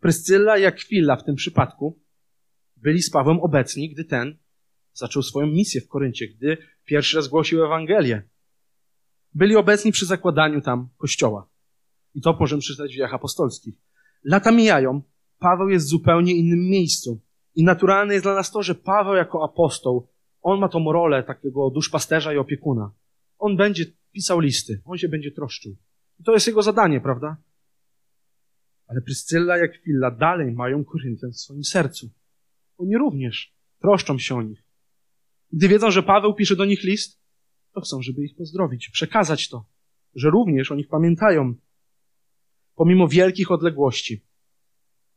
Pryscylla 0.00 0.58
jak 0.58 0.76
Chwila 0.76 1.16
w 1.16 1.24
tym 1.24 1.34
przypadku 1.34 2.00
byli 2.76 3.02
z 3.02 3.10
Pawłem 3.10 3.40
obecni, 3.40 3.90
gdy 3.90 4.04
ten 4.04 4.38
zaczął 4.92 5.22
swoją 5.22 5.46
misję 5.46 5.80
w 5.80 5.88
Koryncie, 5.88 6.28
gdy 6.28 6.58
pierwszy 6.84 7.16
raz 7.16 7.28
głosił 7.28 7.64
Ewangelię. 7.64 8.22
Byli 9.34 9.56
obecni 9.56 9.92
przy 9.92 10.06
zakładaniu 10.06 10.60
tam 10.60 10.88
kościoła. 10.96 11.48
I 12.14 12.20
to 12.20 12.36
możemy 12.40 12.60
przeczytać 12.60 12.90
w 12.90 12.94
dziejach 12.94 13.14
apostolskich. 13.14 13.74
Lata 14.24 14.52
mijają, 14.52 15.02
Paweł 15.38 15.68
jest 15.68 15.86
w 15.86 15.88
zupełnie 15.88 16.34
innym 16.34 16.68
miejscu. 16.68 17.20
I 17.54 17.64
naturalne 17.64 18.14
jest 18.14 18.24
dla 18.24 18.34
nas 18.34 18.50
to, 18.50 18.62
że 18.62 18.74
Paweł 18.74 19.14
jako 19.14 19.44
apostoł, 19.44 20.08
on 20.46 20.60
ma 20.60 20.68
tą 20.68 20.92
rolę 20.92 21.22
takiego 21.22 21.70
duszpasterza 21.70 22.34
i 22.34 22.36
opiekuna. 22.36 22.90
On 23.38 23.56
będzie 23.56 23.84
pisał 24.12 24.40
listy, 24.40 24.82
on 24.84 24.98
się 24.98 25.08
będzie 25.08 25.32
troszczył. 25.32 25.76
I 26.20 26.24
to 26.24 26.32
jest 26.32 26.46
jego 26.46 26.62
zadanie, 26.62 27.00
prawda? 27.00 27.36
Ale 28.86 29.00
Pryscylla 29.00 29.58
jak 29.58 29.72
Chwila 29.72 30.10
dalej 30.10 30.52
mają 30.52 30.84
Koryntian 30.84 31.32
w 31.32 31.40
swoim 31.40 31.64
sercu. 31.64 32.10
Oni 32.78 32.98
również 32.98 33.54
troszczą 33.80 34.18
się 34.18 34.36
o 34.36 34.42
nich. 34.42 34.62
Gdy 35.52 35.68
wiedzą, 35.68 35.90
że 35.90 36.02
Paweł 36.02 36.34
pisze 36.34 36.56
do 36.56 36.64
nich 36.64 36.82
list, 36.82 37.20
to 37.72 37.80
chcą, 37.80 38.02
żeby 38.02 38.24
ich 38.24 38.36
pozdrowić, 38.36 38.88
przekazać 38.88 39.48
to, 39.48 39.68
że 40.14 40.30
również 40.30 40.72
o 40.72 40.74
nich 40.74 40.88
pamiętają, 40.88 41.54
pomimo 42.74 43.08
wielkich 43.08 43.50
odległości. 43.50 44.24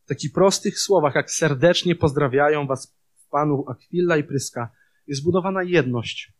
W 0.06 0.08
takich 0.08 0.34
prostych 0.34 0.80
słowach, 0.80 1.16
jak 1.16 1.32
serdecznie 1.32 1.96
pozdrawiają 1.96 2.68
was 2.68 2.96
Panu 3.32 3.66
Akwilla 3.68 4.18
i 4.18 4.24
Pryska, 4.24 4.79
jest 5.10 5.24
budowana 5.24 5.64
jedność 5.64 6.34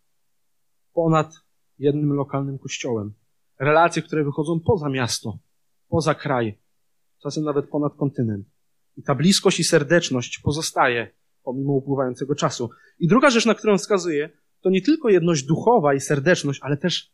ponad 0.94 1.34
jednym 1.78 2.14
lokalnym 2.14 2.60
kościołem. 2.60 3.14
Relacje, 3.60 4.02
które 4.02 4.24
wychodzą 4.24 4.60
poza 4.60 4.90
miasto, 4.90 5.40
poza 5.88 6.16
kraj, 6.16 6.60
czasem 7.24 7.44
nawet 7.44 7.70
ponad 7.70 7.96
kontynent. 7.96 8.48
I 8.98 9.04
ta 9.04 9.16
bliskość 9.16 9.60
i 9.60 9.64
serdeczność 9.64 10.40
pozostaje 10.40 11.12
pomimo 11.44 11.74
upływającego 11.74 12.36
czasu. 12.36 12.70
I 13.00 13.08
druga 13.08 13.30
rzecz, 13.30 13.46
na 13.46 13.56
którą 13.56 13.78
wskazuję, 13.78 14.30
to 14.62 14.70
nie 14.70 14.82
tylko 14.82 15.10
jedność 15.10 15.44
duchowa 15.44 15.94
i 15.94 16.00
serdeczność, 16.00 16.60
ale 16.64 16.78
też 16.78 17.14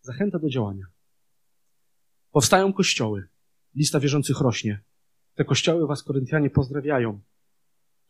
zachęta 0.00 0.38
do 0.38 0.48
działania. 0.48 0.84
Powstają 2.30 2.72
kościoły. 2.72 3.28
Lista 3.74 4.00
wierzących 4.00 4.40
rośnie. 4.40 4.82
Te 5.34 5.44
kościoły 5.44 5.86
was, 5.86 6.02
Koryntianie, 6.02 6.50
pozdrawiają. 6.50 7.20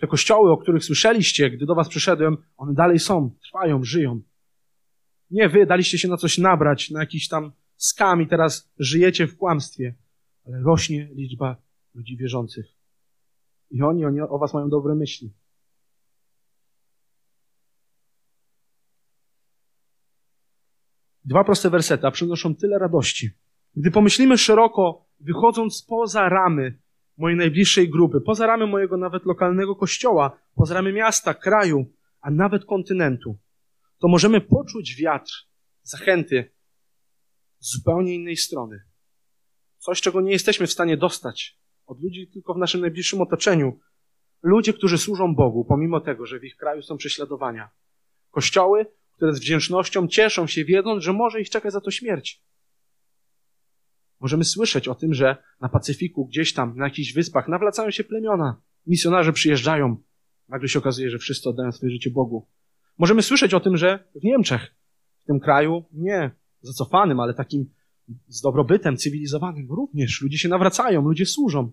Te 0.01 0.07
kościoły, 0.07 0.53
o 0.53 0.57
których 0.57 0.85
słyszeliście, 0.85 1.51
gdy 1.51 1.67
do 1.67 1.75
was 1.75 1.89
przyszedłem, 1.89 2.37
one 2.57 2.75
dalej 2.75 2.99
są, 2.99 3.31
trwają, 3.43 3.85
żyją. 3.85 4.21
Nie 5.31 5.49
wy 5.49 5.67
daliście 5.67 5.99
się 5.99 6.09
na 6.09 6.17
coś 6.17 6.39
nabrać, 6.39 6.91
na 6.91 7.01
jakiś 7.01 7.29
tam 7.29 7.53
skam 7.77 8.23
i 8.23 8.27
teraz 8.27 8.71
żyjecie 8.79 9.27
w 9.27 9.37
kłamstwie, 9.37 9.95
ale 10.47 10.61
rośnie 10.63 11.09
liczba 11.15 11.57
ludzi 11.95 12.17
wierzących. 12.17 12.67
I 13.71 13.83
oni, 13.83 14.05
oni 14.05 14.21
o 14.21 14.39
was 14.39 14.55
mają 14.55 14.69
dobre 14.69 14.95
myśli. 14.95 15.33
Dwa 21.25 21.45
proste 21.45 21.71
wersety, 21.71 22.11
przynoszą 22.11 22.55
tyle 22.55 22.79
radości. 22.79 23.31
Gdy 23.77 23.91
pomyślimy 23.91 24.39
szeroko, 24.39 25.07
wychodząc 25.21 25.83
poza 25.83 26.29
ramy 26.29 26.79
mojej 27.21 27.39
najbliższej 27.39 27.91
grupy, 27.91 28.21
poza 28.21 28.47
ramy 28.47 28.67
mojego 28.67 28.97
nawet 28.97 29.27
lokalnego 29.27 29.77
kościoła, 29.77 30.39
poza 30.55 30.75
ramy 30.75 30.93
miasta, 30.93 31.35
kraju, 31.35 31.87
a 32.21 32.31
nawet 32.31 32.65
kontynentu, 32.65 33.39
to 33.99 34.09
możemy 34.09 34.41
poczuć 34.41 34.97
wiatr 34.97 35.33
zachęty 35.83 36.53
z 37.59 37.73
zupełnie 37.73 38.15
innej 38.15 38.37
strony. 38.37 38.83
Coś, 39.79 40.01
czego 40.01 40.21
nie 40.21 40.33
jesteśmy 40.33 40.67
w 40.67 40.73
stanie 40.73 40.97
dostać 40.97 41.61
od 41.87 42.03
ludzi 42.03 42.29
tylko 42.29 42.55
w 42.55 42.59
naszym 42.59 42.81
najbliższym 42.81 43.21
otoczeniu. 43.21 43.79
Ludzie, 44.43 44.73
którzy 44.73 44.99
służą 44.99 45.35
Bogu, 45.35 45.65
pomimo 45.65 46.01
tego, 46.01 46.27
że 46.27 46.39
w 46.39 46.45
ich 46.45 46.57
kraju 46.57 46.83
są 46.83 46.97
prześladowania. 46.97 47.71
Kościoły, 48.31 48.87
które 49.13 49.35
z 49.35 49.41
wdzięcznością 49.41 50.09
cieszą 50.09 50.47
się, 50.47 50.65
wiedząc, 50.65 51.05
że 51.05 51.13
może 51.13 51.41
ich 51.41 51.51
czekać 51.51 51.73
za 51.73 51.81
to 51.81 51.91
śmierć. 51.91 52.43
Możemy 54.21 54.45
słyszeć 54.45 54.89
o 54.89 54.95
tym, 54.95 55.15
że 55.15 55.37
na 55.61 55.69
Pacyfiku, 55.69 56.27
gdzieś 56.27 56.53
tam, 56.53 56.77
na 56.77 56.85
jakichś 56.85 57.13
wyspach, 57.13 57.49
nawracają 57.49 57.91
się 57.91 58.05
plemiona. 58.05 58.61
Misjonarze 58.87 59.33
przyjeżdżają. 59.33 59.97
Nagle 60.49 60.69
się 60.69 60.79
okazuje, 60.79 61.11
że 61.11 61.19
wszyscy 61.19 61.49
oddają 61.49 61.73
swoje 61.73 61.93
życie 61.93 62.11
Bogu. 62.11 62.47
Możemy 62.99 63.23
słyszeć 63.23 63.55
o 63.55 63.61
tym, 63.61 63.77
że 63.77 64.05
w 64.15 64.25
Niemczech, 64.25 64.75
w 65.19 65.25
tym 65.25 65.41
kraju, 65.41 65.85
nie 65.93 66.31
zacofanym, 66.63 67.21
ale 67.21 67.35
takim 67.35 67.71
z 68.29 68.41
dobrobytem 68.41 68.97
cywilizowanym, 68.97 69.67
również 69.71 70.21
ludzie 70.23 70.39
się 70.39 70.49
nawracają, 70.49 71.03
ludzie 71.03 71.27
służą. 71.27 71.73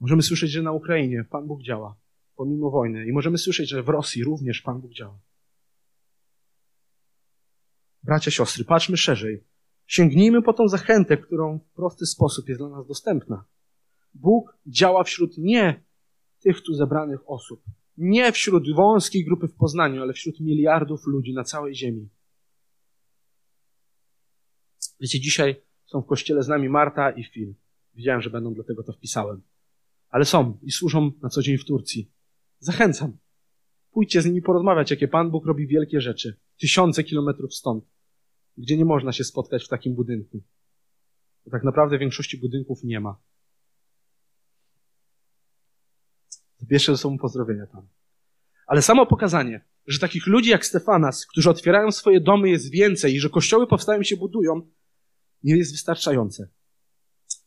Możemy 0.00 0.22
słyszeć, 0.22 0.50
że 0.50 0.62
na 0.62 0.72
Ukrainie 0.72 1.24
Pan 1.30 1.46
Bóg 1.46 1.62
działa, 1.62 1.96
pomimo 2.36 2.70
wojny. 2.70 3.06
I 3.06 3.12
możemy 3.12 3.38
słyszeć, 3.38 3.68
że 3.68 3.82
w 3.82 3.88
Rosji 3.88 4.24
również 4.24 4.62
Pan 4.62 4.80
Bóg 4.80 4.92
działa. 4.92 5.18
Bracia, 8.02 8.30
siostry, 8.30 8.64
patrzmy 8.64 8.96
szerzej. 8.96 9.44
Sięgnijmy 9.88 10.42
po 10.42 10.52
tą 10.52 10.68
zachętę, 10.68 11.16
którą 11.16 11.58
w 11.58 11.72
prosty 11.72 12.06
sposób 12.06 12.48
jest 12.48 12.60
dla 12.60 12.68
nas 12.68 12.86
dostępna. 12.86 13.44
Bóg 14.14 14.58
działa 14.66 15.04
wśród 15.04 15.38
nie 15.38 15.82
tych 16.40 16.62
tu 16.62 16.74
zebranych 16.74 17.30
osób, 17.30 17.62
nie 17.96 18.32
wśród 18.32 18.74
wąskiej 18.74 19.24
grupy 19.24 19.48
w 19.48 19.54
Poznaniu, 19.54 20.02
ale 20.02 20.12
wśród 20.12 20.40
miliardów 20.40 21.06
ludzi 21.06 21.34
na 21.34 21.44
całej 21.44 21.74
ziemi. 21.74 22.08
Wiecie, 25.00 25.20
dzisiaj 25.20 25.62
są 25.86 26.02
w 26.02 26.06
kościele 26.06 26.42
z 26.42 26.48
nami 26.48 26.68
Marta 26.68 27.10
i 27.10 27.24
Phil. 27.24 27.54
Wiedziałem, 27.94 28.22
że 28.22 28.30
będą, 28.30 28.54
dlatego 28.54 28.82
to 28.82 28.92
wpisałem. 28.92 29.42
Ale 30.08 30.24
są 30.24 30.58
i 30.62 30.70
służą 30.70 31.12
na 31.22 31.28
co 31.28 31.42
dzień 31.42 31.58
w 31.58 31.64
Turcji. 31.64 32.10
Zachęcam. 32.58 33.16
Pójdźcie 33.92 34.22
z 34.22 34.26
nimi 34.26 34.42
porozmawiać, 34.42 34.90
jakie 34.90 35.08
Pan 35.08 35.30
Bóg 35.30 35.46
robi 35.46 35.66
wielkie 35.66 36.00
rzeczy. 36.00 36.36
Tysiące 36.60 37.04
kilometrów 37.04 37.54
stąd, 37.54 37.84
gdzie 38.58 38.76
nie 38.76 38.84
można 38.84 39.12
się 39.12 39.24
spotkać 39.24 39.64
w 39.64 39.68
takim 39.68 39.94
budynku. 39.94 40.42
Bo 41.44 41.50
tak 41.50 41.64
naprawdę 41.64 41.98
większości 41.98 42.38
budynków 42.38 42.84
nie 42.84 43.00
ma. 43.00 43.20
Zabierzcie 46.56 46.92
ze 46.92 46.98
sobą 46.98 47.18
pozdrowienia 47.18 47.66
tam. 47.66 47.88
Ale 48.66 48.82
samo 48.82 49.06
pokazanie, 49.06 49.64
że 49.86 49.98
takich 49.98 50.26
ludzi 50.26 50.50
jak 50.50 50.66
Stefanas, 50.66 51.26
którzy 51.26 51.50
otwierają 51.50 51.92
swoje 51.92 52.20
domy, 52.20 52.50
jest 52.50 52.70
więcej 52.70 53.14
i 53.14 53.20
że 53.20 53.30
kościoły 53.30 53.66
powstają 53.66 54.00
i 54.00 54.04
się 54.04 54.16
budują, 54.16 54.70
nie 55.42 55.56
jest 55.56 55.72
wystarczające. 55.72 56.48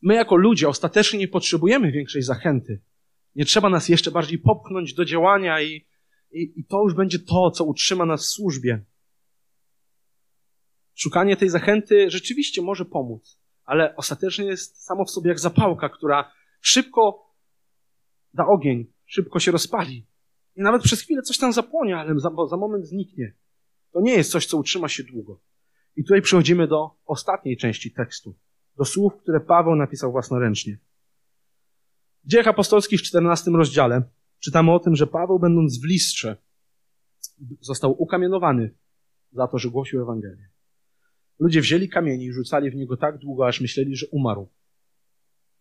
My 0.02 0.14
jako 0.14 0.36
ludzie 0.36 0.68
ostatecznie 0.68 1.18
nie 1.18 1.28
potrzebujemy 1.28 1.92
większej 1.92 2.22
zachęty. 2.22 2.82
Nie 3.34 3.44
trzeba 3.44 3.68
nas 3.68 3.88
jeszcze 3.88 4.10
bardziej 4.10 4.38
popchnąć 4.38 4.94
do 4.94 5.04
działania 5.04 5.62
i, 5.62 5.86
i, 6.32 6.52
i 6.56 6.64
to 6.64 6.82
już 6.82 6.94
będzie 6.94 7.18
to, 7.18 7.50
co 7.50 7.64
utrzyma 7.64 8.06
nas 8.06 8.22
w 8.22 8.26
służbie. 8.26 8.84
Szukanie 10.94 11.36
tej 11.36 11.48
zachęty 11.48 12.10
rzeczywiście 12.10 12.62
może 12.62 12.84
pomóc, 12.84 13.40
ale 13.64 13.96
ostatecznie 13.96 14.44
jest 14.44 14.84
samo 14.84 15.04
w 15.04 15.10
sobie 15.10 15.28
jak 15.28 15.38
zapałka, 15.38 15.88
która 15.88 16.32
szybko 16.60 17.32
da 18.34 18.46
ogień, 18.46 18.92
szybko 19.06 19.40
się 19.40 19.52
rozpali. 19.52 20.06
I 20.56 20.62
nawet 20.62 20.82
przez 20.82 21.00
chwilę 21.00 21.22
coś 21.22 21.38
tam 21.38 21.52
zapłonie, 21.52 21.96
ale 21.96 22.20
za, 22.20 22.30
za 22.50 22.56
moment 22.56 22.86
zniknie. 22.86 23.34
To 23.92 24.00
nie 24.00 24.12
jest 24.12 24.30
coś, 24.30 24.46
co 24.46 24.56
utrzyma 24.56 24.88
się 24.88 25.02
długo. 25.02 25.40
I 25.96 26.04
tutaj 26.04 26.22
przechodzimy 26.22 26.68
do 26.68 26.90
ostatniej 27.06 27.56
części 27.56 27.92
tekstu, 27.92 28.34
do 28.76 28.84
słów, 28.84 29.16
które 29.16 29.40
Paweł 29.40 29.76
napisał 29.76 30.12
własnoręcznie. 30.12 30.78
W 32.24 32.28
dziejach 32.28 32.48
apostolskich 32.48 33.00
w 33.00 33.02
14 33.02 33.50
rozdziale 33.50 34.02
czytamy 34.38 34.72
o 34.72 34.78
tym, 34.78 34.96
że 34.96 35.06
Paweł, 35.06 35.38
będąc 35.38 35.80
w 35.80 35.84
listrze, 35.84 36.36
został 37.60 38.02
ukamienowany 38.02 38.74
za 39.32 39.48
to, 39.48 39.58
że 39.58 39.70
głosił 39.70 40.02
Ewangelię. 40.02 40.48
Ludzie 41.38 41.60
wzięli 41.60 41.88
kamienie 41.88 42.24
i 42.24 42.32
rzucali 42.32 42.70
w 42.70 42.74
niego 42.74 42.96
tak 42.96 43.18
długo, 43.18 43.46
aż 43.46 43.60
myśleli, 43.60 43.96
że 43.96 44.06
umarł. 44.06 44.48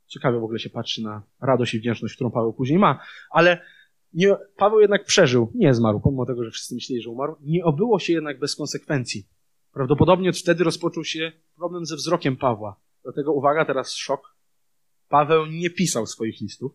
Ciekawie 0.07 0.39
w 0.39 0.43
ogóle 0.43 0.59
się 0.59 0.69
patrzy 0.69 1.03
na 1.03 1.23
radość 1.41 1.73
i 1.73 1.79
wdzięczność, 1.79 2.15
którą 2.15 2.31
Paweł 2.31 2.53
później 2.53 2.79
ma, 2.79 2.99
ale 3.29 3.61
nie, 4.13 4.35
Paweł 4.57 4.79
jednak 4.79 5.05
przeżył, 5.05 5.51
nie 5.55 5.73
zmarł, 5.73 5.99
pomimo 5.99 6.25
tego, 6.25 6.43
że 6.43 6.51
wszyscy 6.51 6.75
myśleli, 6.75 7.01
że 7.01 7.09
umarł. 7.09 7.35
Nie 7.41 7.65
obyło 7.65 7.99
się 7.99 8.13
jednak 8.13 8.39
bez 8.39 8.55
konsekwencji. 8.55 9.27
Prawdopodobnie 9.73 10.33
wtedy 10.33 10.63
rozpoczął 10.63 11.03
się 11.03 11.31
problem 11.55 11.85
ze 11.85 11.95
wzrokiem 11.95 12.37
Pawła. 12.37 12.79
Dlatego 13.03 13.33
uwaga, 13.33 13.65
teraz 13.65 13.93
szok. 13.93 14.35
Paweł 15.09 15.45
nie 15.45 15.69
pisał 15.69 16.07
swoich 16.07 16.41
listów, 16.41 16.71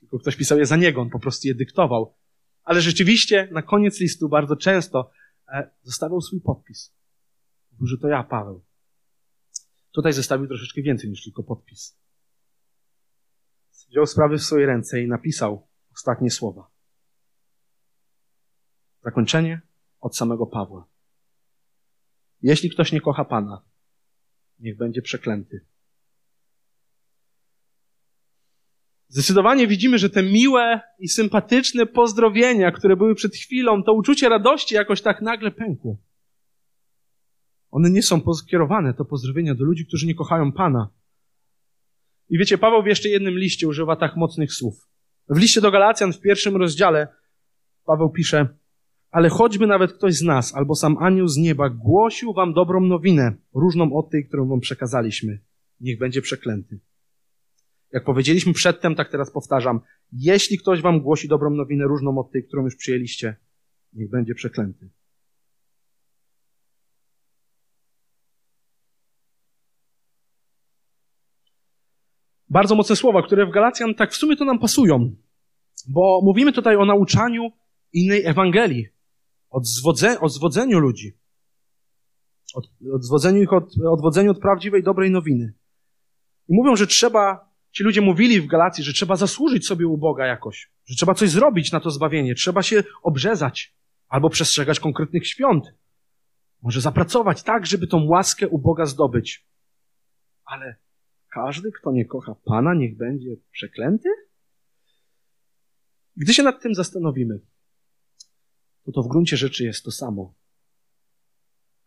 tylko 0.00 0.18
ktoś 0.18 0.36
pisał 0.36 0.58
je 0.58 0.66
za 0.66 0.76
niego, 0.76 1.00
on 1.00 1.10
po 1.10 1.18
prostu 1.18 1.48
je 1.48 1.54
dyktował. 1.54 2.14
Ale 2.64 2.80
rzeczywiście 2.80 3.48
na 3.52 3.62
koniec 3.62 4.00
listu 4.00 4.28
bardzo 4.28 4.56
często 4.56 5.10
e, 5.48 5.70
zostawiał 5.82 6.20
swój 6.20 6.40
podpis. 6.40 6.94
Że 7.82 7.98
to 7.98 8.08
ja, 8.08 8.22
Paweł. 8.22 8.64
Tutaj 9.92 10.12
zostawił 10.12 10.46
troszeczkę 10.46 10.82
więcej 10.82 11.10
niż 11.10 11.24
tylko 11.24 11.42
podpis. 11.42 11.98
Wziął 13.88 14.06
sprawy 14.06 14.38
w 14.38 14.42
swoje 14.42 14.66
ręce 14.66 15.02
i 15.02 15.08
napisał 15.08 15.68
ostatnie 15.92 16.30
słowa. 16.30 16.70
Zakończenie 19.02 19.60
od 20.00 20.16
samego 20.16 20.46
Pawła. 20.46 20.88
Jeśli 22.42 22.70
ktoś 22.70 22.92
nie 22.92 23.00
kocha 23.00 23.24
Pana, 23.24 23.64
niech 24.58 24.76
będzie 24.76 25.02
przeklęty. 25.02 25.66
Zdecydowanie 29.08 29.66
widzimy, 29.66 29.98
że 29.98 30.10
te 30.10 30.22
miłe 30.22 30.80
i 30.98 31.08
sympatyczne 31.08 31.86
pozdrowienia, 31.86 32.72
które 32.72 32.96
były 32.96 33.14
przed 33.14 33.34
chwilą, 33.36 33.82
to 33.82 33.92
uczucie 33.92 34.28
radości 34.28 34.74
jakoś 34.74 35.02
tak 35.02 35.22
nagle 35.22 35.50
pękło. 35.50 35.96
One 37.72 37.90
nie 37.90 38.02
są 38.02 38.34
skierowane, 38.34 38.94
to 38.94 39.04
pozdrowienia 39.04 39.54
do 39.54 39.64
ludzi, 39.64 39.86
którzy 39.86 40.06
nie 40.06 40.14
kochają 40.14 40.52
Pana. 40.52 40.90
I 42.28 42.38
wiecie, 42.38 42.58
Paweł 42.58 42.82
w 42.82 42.86
jeszcze 42.86 43.08
jednym 43.08 43.38
liście 43.38 43.68
używa 43.68 43.96
tak 43.96 44.16
mocnych 44.16 44.52
słów. 44.52 44.88
W 45.28 45.38
liście 45.38 45.60
do 45.60 45.70
Galacjan 45.70 46.12
w 46.12 46.20
pierwszym 46.20 46.56
rozdziale 46.56 47.08
Paweł 47.84 48.10
pisze, 48.10 48.48
ale 49.10 49.28
choćby 49.28 49.66
nawet 49.66 49.92
ktoś 49.92 50.14
z 50.14 50.22
nas, 50.22 50.54
albo 50.54 50.74
sam 50.74 50.96
anioł 50.98 51.28
z 51.28 51.36
nieba 51.36 51.70
głosił 51.70 52.32
wam 52.32 52.52
dobrą 52.52 52.80
nowinę, 52.80 53.36
różną 53.54 53.92
od 53.92 54.10
tej, 54.10 54.26
którą 54.28 54.48
wam 54.48 54.60
przekazaliśmy, 54.60 55.40
niech 55.80 55.98
będzie 55.98 56.22
przeklęty. 56.22 56.80
Jak 57.92 58.04
powiedzieliśmy 58.04 58.52
przedtem, 58.52 58.94
tak 58.94 59.10
teraz 59.10 59.30
powtarzam, 59.30 59.80
jeśli 60.12 60.58
ktoś 60.58 60.82
wam 60.82 61.00
głosi 61.00 61.28
dobrą 61.28 61.50
nowinę, 61.50 61.84
różną 61.84 62.18
od 62.18 62.32
tej, 62.32 62.44
którą 62.44 62.64
już 62.64 62.76
przyjęliście, 62.76 63.36
niech 63.92 64.10
będzie 64.10 64.34
przeklęty. 64.34 64.90
Bardzo 72.52 72.74
mocne 72.74 72.96
słowa, 72.96 73.22
które 73.22 73.46
w 73.46 73.50
Galacjan 73.50 73.94
tak 73.94 74.12
w 74.12 74.16
sumie 74.16 74.36
to 74.36 74.44
nam 74.44 74.58
pasują, 74.58 75.16
bo 75.88 76.20
mówimy 76.24 76.52
tutaj 76.52 76.76
o 76.76 76.84
nauczaniu 76.84 77.50
innej 77.92 78.26
Ewangelii, 78.26 78.86
odzwodze, 79.50 80.20
odzwodzeniu 80.20 80.78
ludzi, 80.78 81.18
od, 82.54 82.64
odzwodzeniu 82.94 83.42
ich 83.42 83.52
od, 83.52 83.64
odwodzeniu 83.90 84.30
od 84.30 84.38
prawdziwej, 84.38 84.82
dobrej 84.82 85.10
nowiny. 85.10 85.54
I 86.48 86.54
mówią, 86.54 86.76
że 86.76 86.86
trzeba, 86.86 87.50
ci 87.70 87.84
ludzie 87.84 88.00
mówili 88.00 88.40
w 88.40 88.46
Galacji, 88.46 88.84
że 88.84 88.92
trzeba 88.92 89.16
zasłużyć 89.16 89.66
sobie 89.66 89.86
u 89.86 89.98
Boga 89.98 90.26
jakoś, 90.26 90.70
że 90.84 90.96
trzeba 90.96 91.14
coś 91.14 91.30
zrobić 91.30 91.72
na 91.72 91.80
to 91.80 91.90
zbawienie, 91.90 92.34
trzeba 92.34 92.62
się 92.62 92.84
obrzezać 93.02 93.74
albo 94.08 94.30
przestrzegać 94.30 94.80
konkretnych 94.80 95.28
świąt. 95.28 95.74
Może 96.62 96.80
zapracować 96.80 97.42
tak, 97.42 97.66
żeby 97.66 97.86
tą 97.86 98.04
łaskę 98.04 98.48
u 98.48 98.58
Boga 98.58 98.86
zdobyć. 98.86 99.46
Ale 100.44 100.76
każdy, 101.32 101.72
kto 101.72 101.92
nie 101.92 102.04
kocha 102.04 102.34
Pana, 102.34 102.74
niech 102.74 102.96
będzie 102.96 103.36
przeklęty? 103.50 104.08
Gdy 106.16 106.34
się 106.34 106.42
nad 106.42 106.62
tym 106.62 106.74
zastanowimy, 106.74 107.40
to 108.84 108.92
to 108.92 109.02
w 109.02 109.08
gruncie 109.08 109.36
rzeczy 109.36 109.64
jest 109.64 109.84
to 109.84 109.90
samo. 109.90 110.34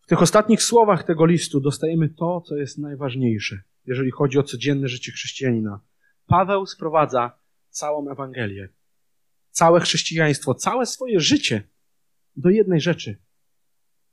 W 0.02 0.08
tych 0.08 0.22
ostatnich 0.22 0.64
słowach 0.64 1.04
tego 1.04 1.26
listu 1.26 1.60
dostajemy 1.60 2.10
to, 2.10 2.42
co 2.42 2.56
jest 2.56 2.78
najważniejsze, 2.78 3.62
jeżeli 3.86 4.12
chodzi 4.12 4.40
o 4.40 4.44
codzienne 4.44 4.88
życie 4.88 5.12
chrześcijanina. 5.12 5.80
Paweł 6.26 6.66
sprowadza 6.66 7.40
całą 7.70 8.12
Ewangelię, 8.12 8.70
całe 9.50 9.80
chrześcijaństwo, 9.80 10.54
całe 10.54 10.86
swoje 10.86 11.20
życie 11.20 11.70
do 12.36 12.50
jednej 12.50 12.82
rzeczy 12.82 13.18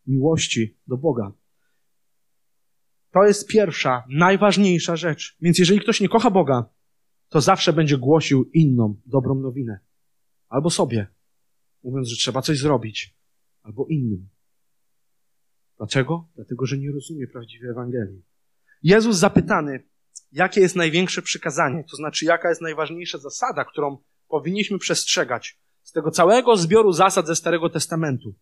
miłości 0.07 0.79
do 0.87 0.97
Boga. 0.97 1.33
To 3.13 3.25
jest 3.25 3.49
pierwsza, 3.49 4.05
najważniejsza 4.09 4.97
rzecz. 4.97 5.37
Więc 5.41 5.59
jeżeli 5.59 5.81
ktoś 5.81 6.01
nie 6.01 6.09
kocha 6.09 6.31
Boga, 6.31 6.65
to 7.29 7.41
zawsze 7.41 7.73
będzie 7.73 7.99
głosił 7.99 8.51
inną 8.53 9.01
dobrą 9.07 9.35
nowinę. 9.35 9.81
Albo 10.49 10.71
sobie, 10.71 11.07
mówiąc, 11.85 12.09
że 12.09 12.17
trzeba 12.17 12.43
coś 12.43 12.59
zrobić, 12.59 13.17
albo 13.63 13.87
innym. 13.89 14.29
Dlaczego? 15.77 16.29
Dlatego, 16.35 16.67
że 16.67 16.79
nie 16.79 16.93
rozumie 16.93 17.27
prawdziwej 17.27 17.71
Ewangelii. 17.71 18.23
Jezus 18.83 19.17
zapytany, 19.17 19.89
jakie 20.33 20.61
jest 20.61 20.77
największe 20.77 21.23
przykazanie, 21.23 21.85
to 21.91 21.97
znaczy 21.97 22.25
jaka 22.25 22.49
jest 22.49 22.61
najważniejsza 22.61 23.19
zasada, 23.19 23.65
którą 23.65 23.99
powinniśmy 24.29 24.79
przestrzegać 24.79 25.59
z 25.83 25.93
tego 25.93 26.11
całego 26.11 26.57
zbioru 26.57 26.93
zasad 26.93 27.27
ze 27.27 27.37
Starego 27.37 27.71
Testamentu. 27.71 28.35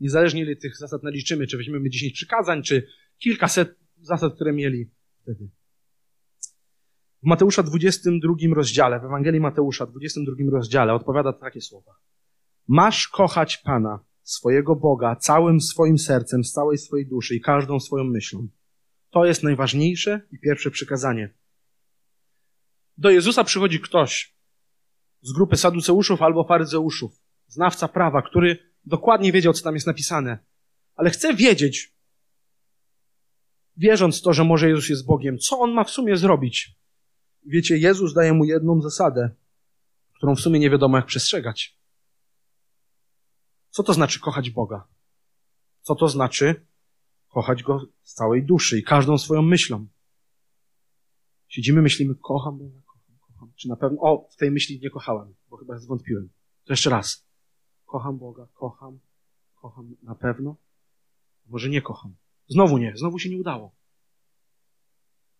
Niezależnie 0.00 0.42
ile 0.42 0.56
tych 0.56 0.76
zasad 0.76 1.02
naliczymy, 1.02 1.46
czy 1.46 1.56
weźmiemy 1.56 1.90
10 1.90 2.12
przykazań, 2.12 2.62
czy 2.62 2.86
kilkaset 3.18 3.85
zasad, 4.00 4.34
które 4.34 4.52
mieli 4.52 4.90
wtedy. 5.22 5.50
W 7.22 7.26
Mateusza 7.26 7.62
22 7.62 8.34
rozdziale, 8.54 9.00
w 9.00 9.04
Ewangelii 9.04 9.40
Mateusza 9.40 9.86
22 9.86 10.50
rozdziale 10.50 10.94
odpowiada 10.94 11.32
takie 11.32 11.60
słowa. 11.60 11.92
Masz 12.68 13.08
kochać 13.08 13.56
Pana, 13.56 14.04
swojego 14.22 14.76
Boga, 14.76 15.16
całym 15.16 15.60
swoim 15.60 15.98
sercem, 15.98 16.44
z 16.44 16.52
całej 16.52 16.78
swojej 16.78 17.06
duszy 17.06 17.34
i 17.34 17.40
każdą 17.40 17.80
swoją 17.80 18.04
myślą. 18.04 18.48
To 19.10 19.24
jest 19.24 19.42
najważniejsze 19.42 20.20
i 20.32 20.38
pierwsze 20.38 20.70
przykazanie. 20.70 21.34
Do 22.98 23.10
Jezusa 23.10 23.44
przychodzi 23.44 23.80
ktoś 23.80 24.36
z 25.22 25.32
grupy 25.32 25.56
saduceuszów 25.56 26.22
albo 26.22 26.44
faryzeuszów, 26.44 27.12
znawca 27.46 27.88
prawa, 27.88 28.22
który 28.22 28.58
dokładnie 28.84 29.32
wiedział, 29.32 29.52
co 29.52 29.64
tam 29.64 29.74
jest 29.74 29.86
napisane, 29.86 30.38
ale 30.94 31.10
chce 31.10 31.34
wiedzieć, 31.34 31.95
wierząc 33.76 34.22
to, 34.22 34.32
że 34.32 34.44
może 34.44 34.68
Jezus 34.68 34.88
jest 34.88 35.06
Bogiem, 35.06 35.38
co 35.38 35.58
on 35.60 35.72
ma 35.72 35.84
w 35.84 35.90
sumie 35.90 36.16
zrobić? 36.16 36.76
Wiecie, 37.46 37.78
Jezus 37.78 38.14
daje 38.14 38.32
mu 38.32 38.44
jedną 38.44 38.80
zasadę, 38.80 39.30
którą 40.14 40.34
w 40.34 40.40
sumie 40.40 40.58
nie 40.58 40.70
wiadomo 40.70 40.96
jak 40.96 41.06
przestrzegać. 41.06 41.78
Co 43.70 43.82
to 43.82 43.92
znaczy 43.92 44.20
kochać 44.20 44.50
Boga? 44.50 44.88
Co 45.80 45.94
to 45.94 46.08
znaczy 46.08 46.66
kochać 47.28 47.62
Go 47.62 47.86
z 48.02 48.14
całej 48.14 48.44
duszy 48.44 48.78
i 48.78 48.82
każdą 48.82 49.18
swoją 49.18 49.42
myślą? 49.42 49.86
Siedzimy, 51.48 51.82
myślimy, 51.82 52.14
kocham 52.14 52.58
Boga, 52.58 52.80
kocham, 52.86 53.18
kocham. 53.20 53.52
Czy 53.56 53.68
na 53.68 53.76
pewno, 53.76 53.98
o, 54.00 54.28
w 54.30 54.36
tej 54.36 54.50
myśli 54.50 54.80
nie 54.82 54.90
kochałem, 54.90 55.34
bo 55.50 55.56
chyba 55.56 55.78
zwątpiłem. 55.78 56.28
To 56.64 56.72
jeszcze 56.72 56.90
raz. 56.90 57.26
Kocham 57.84 58.18
Boga, 58.18 58.48
kocham, 58.54 58.98
kocham 59.54 59.96
na 60.02 60.14
pewno. 60.14 60.56
Może 61.46 61.68
nie 61.68 61.82
kocham. 61.82 62.16
Znowu 62.48 62.78
nie, 62.78 62.92
znowu 62.96 63.18
się 63.18 63.30
nie 63.30 63.38
udało. 63.38 63.74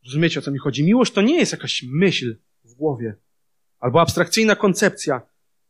Rozumiecie, 0.05 0.41
o 0.41 0.43
co 0.43 0.51
mi 0.51 0.59
chodzi? 0.59 0.85
Miłość 0.85 1.13
to 1.13 1.23
nie 1.23 1.39
jest 1.39 1.53
jakaś 1.53 1.85
myśl 1.89 2.37
w 2.65 2.75
głowie 2.75 3.17
albo 3.79 4.01
abstrakcyjna 4.01 4.57
koncepcja. 4.57 5.21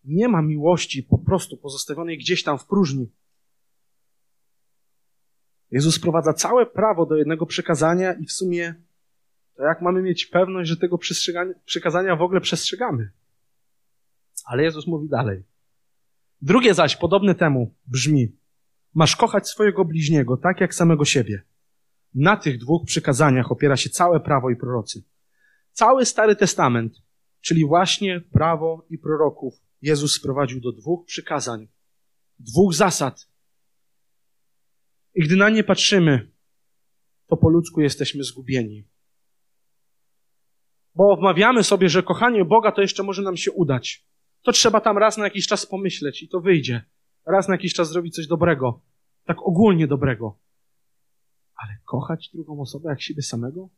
Nie 0.05 0.29
ma 0.29 0.42
miłości 0.42 1.03
po 1.03 1.18
prostu 1.18 1.57
pozostawionej 1.57 2.18
gdzieś 2.18 2.42
tam 2.42 2.59
w 2.59 2.66
próżni. 2.66 3.12
Jezus 5.70 5.99
wprowadza 5.99 6.33
całe 6.33 6.66
prawo 6.66 7.07
do 7.07 7.16
jednego 7.16 7.46
przekazania 7.46 8.12
i 8.12 8.27
w 8.27 8.33
sumie 8.33 8.75
to 9.57 9.62
jak 9.62 9.83
mamy 9.83 10.03
mieć 10.03 10.27
pewność, 10.27 10.70
że 10.70 10.77
tego 10.77 10.99
przekazania 11.64 12.16
w 12.16 12.22
ogóle 12.22 12.40
przestrzegamy? 12.40 13.11
Ale 14.44 14.62
Jezus 14.62 14.87
mówi 14.87 15.09
dalej. 15.09 15.42
Drugie 16.42 16.75
zaś, 16.75 16.96
podobne 16.96 17.35
temu, 17.35 17.75
brzmi: 17.87 18.37
Masz 18.97 19.17
kochać 19.17 19.49
swojego 19.49 19.85
bliźniego 19.85 20.37
tak 20.37 20.61
jak 20.61 20.75
samego 20.75 21.05
siebie. 21.05 21.43
Na 22.15 22.37
tych 22.37 22.59
dwóch 22.59 22.87
przykazaniach 22.87 23.53
opiera 23.53 23.77
się 23.77 23.91
całe 23.91 24.21
prawo 24.21 24.51
i 24.51 24.57
prorocy. 24.57 25.05
Cały 25.73 26.05
Stary 26.05 26.37
Testament, 26.37 27.03
czyli 27.41 27.67
właśnie 27.67 28.21
prawo 28.21 28.87
i 28.91 28.99
proroków, 28.99 29.55
Jezus 29.83 30.15
sprowadził 30.15 30.61
do 30.61 30.73
dwóch 30.73 31.07
przykazań, 31.07 31.69
dwóch 32.39 32.75
zasad. 32.75 33.29
I 35.15 35.25
gdy 35.25 35.37
na 35.37 35.51
nie 35.51 35.65
patrzymy, 35.65 36.33
to 37.27 37.37
po 37.37 37.49
ludzku 37.49 37.81
jesteśmy 37.81 38.25
zgubieni. 38.25 38.89
Bo 40.95 41.17
wmawiamy 41.17 41.65
sobie, 41.65 41.89
że 41.89 42.03
kochanie 42.03 42.45
Boga 42.45 42.73
to 42.73 42.83
jeszcze 42.83 43.03
może 43.03 43.23
nam 43.23 43.37
się 43.37 43.53
udać. 43.53 44.07
To 44.43 44.53
trzeba 44.53 44.81
tam 44.81 44.99
raz 44.99 45.17
na 45.17 45.25
jakiś 45.25 45.47
czas 45.47 45.67
pomyśleć 45.67 46.23
i 46.23 46.29
to 46.29 46.41
wyjdzie 46.41 46.85
raz 47.27 47.49
na 47.49 47.55
jakiś 47.55 47.75
czas 47.75 47.91
zrobić 47.91 48.15
coś 48.15 48.27
dobrego, 48.27 48.83
tak 49.25 49.37
ogólnie 49.43 49.87
dobrego. 49.87 50.39
Ale 51.55 51.79
kochać 51.85 52.31
drugą 52.35 52.61
osobę 52.61 52.91
jak 52.91 53.03
siebie 53.03 53.23
samego? 53.23 53.69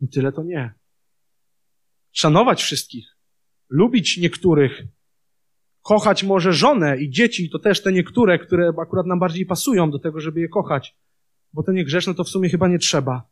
No 0.00 0.08
tyle 0.12 0.32
to 0.32 0.42
nie. 0.42 0.74
Szanować 2.12 2.62
wszystkich, 2.62 3.16
lubić 3.68 4.18
niektórych, 4.18 4.82
kochać 5.82 6.24
może 6.24 6.52
żonę 6.52 6.98
i 6.98 7.10
dzieci, 7.10 7.50
to 7.50 7.58
też 7.58 7.82
te 7.82 7.92
niektóre, 7.92 8.38
które 8.38 8.72
akurat 8.82 9.06
nam 9.06 9.18
bardziej 9.18 9.46
pasują 9.46 9.90
do 9.90 9.98
tego, 9.98 10.20
żeby 10.20 10.40
je 10.40 10.48
kochać, 10.48 10.96
bo 11.52 11.62
te 11.62 11.72
niegrzeczne 11.72 12.14
to 12.14 12.24
w 12.24 12.28
sumie 12.28 12.48
chyba 12.48 12.68
nie 12.68 12.78
trzeba. 12.78 13.28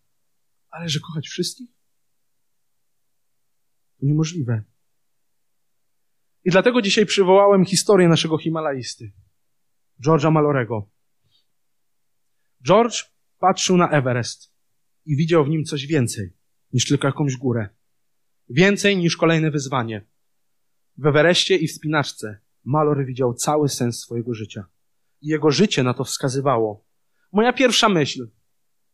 Ale 0.70 0.88
że 0.88 1.00
kochać 1.00 1.28
wszystkich? 1.28 1.70
To 4.00 4.06
niemożliwe. 4.06 4.62
I 6.44 6.50
dlatego 6.50 6.82
dzisiaj 6.82 7.06
przywołałem 7.06 7.64
historię 7.64 8.08
naszego 8.08 8.38
Himalajsty, 8.38 9.12
George'a 10.06 10.32
Malorego. 10.32 10.90
George 12.66 13.04
patrzył 13.38 13.76
na 13.76 13.90
Everest 13.90 14.52
i 15.06 15.16
widział 15.16 15.44
w 15.44 15.48
nim 15.48 15.64
coś 15.64 15.86
więcej 15.86 16.32
niż 16.72 16.86
tylko 16.88 17.06
jakąś 17.06 17.36
górę. 17.36 17.68
Więcej 18.48 18.96
niż 18.96 19.16
kolejne 19.16 19.50
wyzwanie. 19.50 20.06
W 20.96 21.06
Everestie 21.06 21.56
i 21.56 21.68
w 21.68 21.72
spinaczce 21.72 22.38
Malor 22.64 23.06
widział 23.06 23.34
cały 23.34 23.68
sens 23.68 24.00
swojego 24.00 24.34
życia. 24.34 24.66
I 25.20 25.28
jego 25.28 25.50
życie 25.50 25.82
na 25.82 25.94
to 25.94 26.04
wskazywało. 26.04 26.84
Moja 27.32 27.52
pierwsza 27.52 27.88
myśl, 27.88 28.28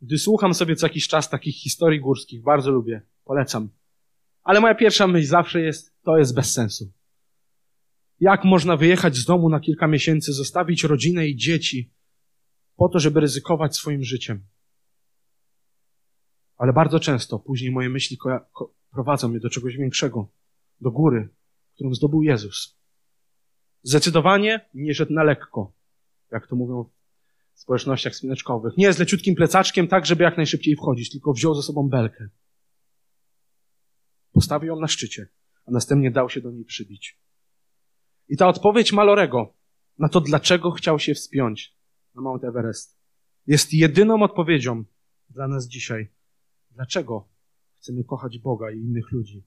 gdy 0.03 0.19
słucham 0.19 0.55
sobie 0.55 0.77
co 0.77 0.87
jakiś 0.87 1.09
czas 1.09 1.31
takich 1.31 1.55
historii 1.55 2.01
górskich, 2.01 2.43
bardzo 2.43 2.71
lubię, 2.71 3.03
polecam. 3.25 3.69
Ale 4.43 4.61
moja 4.61 4.75
pierwsza 4.75 5.07
myśl 5.07 5.27
zawsze 5.27 5.61
jest, 5.61 5.95
to 6.03 6.19
jest 6.19 6.35
bez 6.35 6.53
sensu. 6.53 6.93
Jak 8.21 8.45
można 8.45 8.77
wyjechać 8.77 9.17
z 9.17 9.25
domu 9.25 9.49
na 9.49 9.61
kilka 9.61 9.87
miesięcy, 9.87 10.33
zostawić 10.33 10.85
rodzinę 10.85 11.29
i 11.29 11.37
dzieci 11.37 11.93
po 12.77 12.89
to, 12.89 12.99
żeby 12.99 13.21
ryzykować 13.21 13.77
swoim 13.77 14.05
życiem? 14.05 14.47
Ale 16.57 16.73
bardzo 16.73 17.01
często 17.01 17.39
później 17.39 17.71
moje 17.71 17.89
myśli 17.89 18.19
prowadzą 18.91 19.29
mnie 19.29 19.41
do 19.41 19.51
czegoś 19.51 19.77
większego, 19.77 20.33
do 20.81 20.91
góry, 20.91 21.29
którą 21.75 21.95
zdobył 21.95 22.23
Jezus. 22.23 22.79
Zdecydowanie 23.83 24.69
nie 24.75 24.95
szedł 24.95 25.13
na 25.13 25.23
lekko, 25.23 25.73
jak 26.31 26.47
to 26.47 26.57
mówią 26.57 26.91
w 27.55 27.61
społecznościach 27.61 28.15
spineczkowych. 28.15 28.77
Nie 28.77 28.93
z 28.93 28.99
leciutkim 28.99 29.35
plecaczkiem, 29.35 29.89
tak, 29.89 30.07
żeby 30.07 30.25
jak 30.25 30.37
najszybciej 30.37 30.77
wchodzić, 30.77 31.11
tylko 31.11 31.33
wziął 31.33 31.55
ze 31.55 31.63
sobą 31.63 31.89
belkę. 31.89 32.29
Postawił 34.33 34.69
ją 34.69 34.81
na 34.81 34.89
szczycie, 34.89 35.29
a 35.67 35.71
następnie 35.71 36.11
dał 36.11 36.31
się 36.31 36.41
do 36.41 36.51
niej 36.51 36.65
przybić. 36.65 37.19
I 38.31 38.37
ta 38.37 38.49
odpowiedź 38.49 38.93
Malorego 38.93 39.55
na 39.99 40.09
to, 40.09 40.21
dlaczego 40.21 40.71
chciał 40.71 40.99
się 40.99 41.15
wspiąć 41.15 41.77
na 42.15 42.23
Mount 42.23 42.45
Everest, 42.45 42.99
jest 43.47 43.73
jedyną 43.73 44.23
odpowiedzią 44.23 44.85
dla 45.31 45.49
nas 45.49 45.67
dzisiaj. 45.67 46.09
Dlaczego 46.71 47.29
chcemy 47.79 48.05
kochać 48.05 48.39
Boga 48.39 48.71
i 48.71 48.79
innych 48.79 49.13
ludzi? 49.13 49.45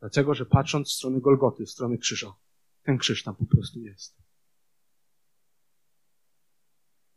Dlatego, 0.00 0.34
że 0.34 0.46
patrząc 0.46 0.88
w 0.88 0.92
stronę 0.92 1.20
Golgoty, 1.20 1.64
w 1.64 1.70
stronę 1.70 1.98
krzyża, 1.98 2.34
ten 2.82 2.98
krzyż 2.98 3.22
tam 3.22 3.36
po 3.36 3.46
prostu 3.46 3.80
jest. 3.80 4.16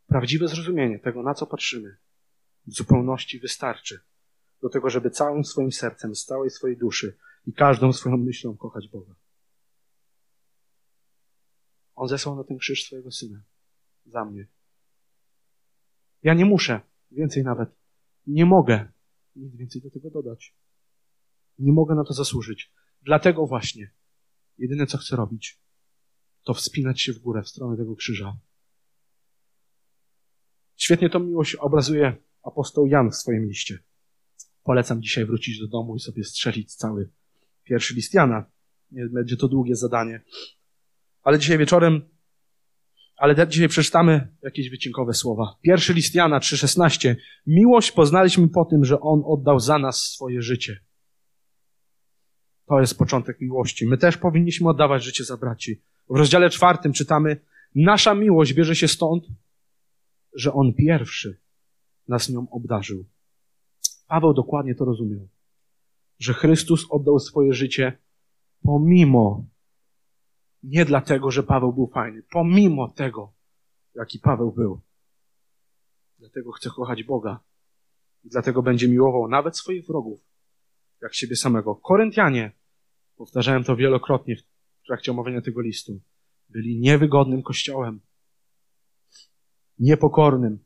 Prawdziwe 0.06 0.48
zrozumienie 0.48 0.98
tego, 0.98 1.22
na 1.22 1.34
co 1.34 1.46
patrzymy, 1.46 1.96
w 2.66 2.72
zupełności 2.72 3.38
wystarczy 3.38 4.00
do 4.62 4.68
tego, 4.68 4.90
żeby 4.90 5.10
całym 5.10 5.44
swoim 5.44 5.72
sercem, 5.72 6.14
z 6.14 6.24
całej 6.24 6.50
swojej 6.50 6.76
duszy 6.76 7.18
i 7.46 7.52
każdą 7.52 7.92
swoją 7.92 8.16
myślą 8.16 8.56
kochać 8.56 8.88
Boga. 8.88 9.14
On 12.00 12.08
zesłał 12.08 12.36
na 12.36 12.44
ten 12.44 12.58
krzyż 12.58 12.84
swojego 12.84 13.10
syna. 13.10 13.42
Za 14.06 14.24
mnie. 14.24 14.46
Ja 16.22 16.34
nie 16.34 16.44
muszę, 16.44 16.80
więcej 17.10 17.44
nawet, 17.44 17.70
nie 18.26 18.46
mogę 18.46 18.92
nic 19.36 19.56
więcej 19.56 19.82
do 19.82 19.90
tego 19.90 20.10
dodać. 20.10 20.56
Nie 21.58 21.72
mogę 21.72 21.94
na 21.94 22.04
to 22.04 22.12
zasłużyć. 22.12 22.72
Dlatego 23.02 23.46
właśnie 23.46 23.90
jedyne, 24.58 24.86
co 24.86 24.98
chcę 24.98 25.16
robić, 25.16 25.60
to 26.44 26.54
wspinać 26.54 27.00
się 27.00 27.12
w 27.12 27.18
górę, 27.18 27.42
w 27.42 27.48
stronę 27.48 27.76
tego 27.76 27.96
krzyża. 27.96 28.38
Świetnie 30.76 31.10
tą 31.10 31.20
miłość 31.20 31.54
obrazuje 31.54 32.16
apostoł 32.42 32.86
Jan 32.86 33.10
w 33.10 33.16
swoim 33.16 33.46
liście. 33.46 33.78
Polecam 34.62 35.02
dzisiaj 35.02 35.26
wrócić 35.26 35.60
do 35.60 35.68
domu 35.68 35.96
i 35.96 36.00
sobie 36.00 36.24
strzelić 36.24 36.74
cały 36.74 37.10
pierwszy 37.64 37.94
list 37.94 38.14
Jana. 38.14 38.50
Będzie 38.90 39.36
to 39.36 39.48
długie 39.48 39.76
zadanie. 39.76 40.24
Ale 41.22 41.38
dzisiaj 41.38 41.58
wieczorem, 41.58 42.02
ale 43.16 43.46
dzisiaj 43.48 43.68
przeczytamy 43.68 44.36
jakieś 44.42 44.70
wycinkowe 44.70 45.14
słowa. 45.14 45.56
Pierwszy 45.62 45.94
list 45.94 46.14
Jana 46.14 46.38
3,16. 46.38 47.14
Miłość 47.46 47.92
poznaliśmy 47.92 48.48
po 48.48 48.64
tym, 48.64 48.84
że 48.84 49.00
On 49.00 49.22
oddał 49.24 49.60
za 49.60 49.78
nas 49.78 50.04
swoje 50.04 50.42
życie. 50.42 50.80
To 52.66 52.80
jest 52.80 52.98
początek 52.98 53.40
miłości. 53.40 53.86
My 53.86 53.98
też 53.98 54.16
powinniśmy 54.16 54.68
oddawać 54.68 55.04
życie 55.04 55.24
za 55.24 55.36
braci. 55.36 55.82
W 56.10 56.16
rozdziale 56.16 56.50
czwartym 56.50 56.92
czytamy, 56.92 57.40
nasza 57.74 58.14
miłość 58.14 58.54
bierze 58.54 58.76
się 58.76 58.88
stąd, 58.88 59.24
że 60.34 60.52
On 60.52 60.74
pierwszy 60.74 61.40
nas 62.08 62.28
nią 62.28 62.46
obdarzył. 62.50 63.04
Paweł 64.08 64.34
dokładnie 64.34 64.74
to 64.74 64.84
rozumiał, 64.84 65.28
że 66.18 66.34
Chrystus 66.34 66.86
oddał 66.90 67.18
swoje 67.18 67.52
życie 67.52 67.98
pomimo, 68.62 69.44
nie 70.62 70.84
dlatego, 70.84 71.30
że 71.30 71.42
Paweł 71.42 71.72
był 71.72 71.86
fajny, 71.86 72.22
pomimo 72.30 72.88
tego, 72.88 73.32
jaki 73.94 74.18
Paweł 74.18 74.52
był. 74.52 74.80
Dlatego 76.18 76.52
chce 76.52 76.70
kochać 76.70 77.04
Boga 77.04 77.40
i 78.24 78.28
dlatego 78.28 78.62
będzie 78.62 78.88
miłował 78.88 79.28
nawet 79.28 79.56
swoich 79.56 79.86
wrogów, 79.86 80.20
jak 81.02 81.14
siebie 81.14 81.36
samego. 81.36 81.74
Koryntianie, 81.74 82.52
powtarzałem 83.16 83.64
to 83.64 83.76
wielokrotnie 83.76 84.36
w 84.36 84.86
trakcie 84.86 85.12
omawiania 85.12 85.40
tego 85.40 85.60
listu, 85.60 86.00
byli 86.48 86.80
niewygodnym 86.80 87.42
kościołem, 87.42 88.00
niepokornym, 89.78 90.64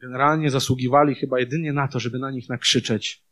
generalnie 0.00 0.50
zasługiwali 0.50 1.14
chyba 1.14 1.40
jedynie 1.40 1.72
na 1.72 1.88
to, 1.88 2.00
żeby 2.00 2.18
na 2.18 2.30
nich 2.30 2.48
nakrzyczeć 2.48 3.24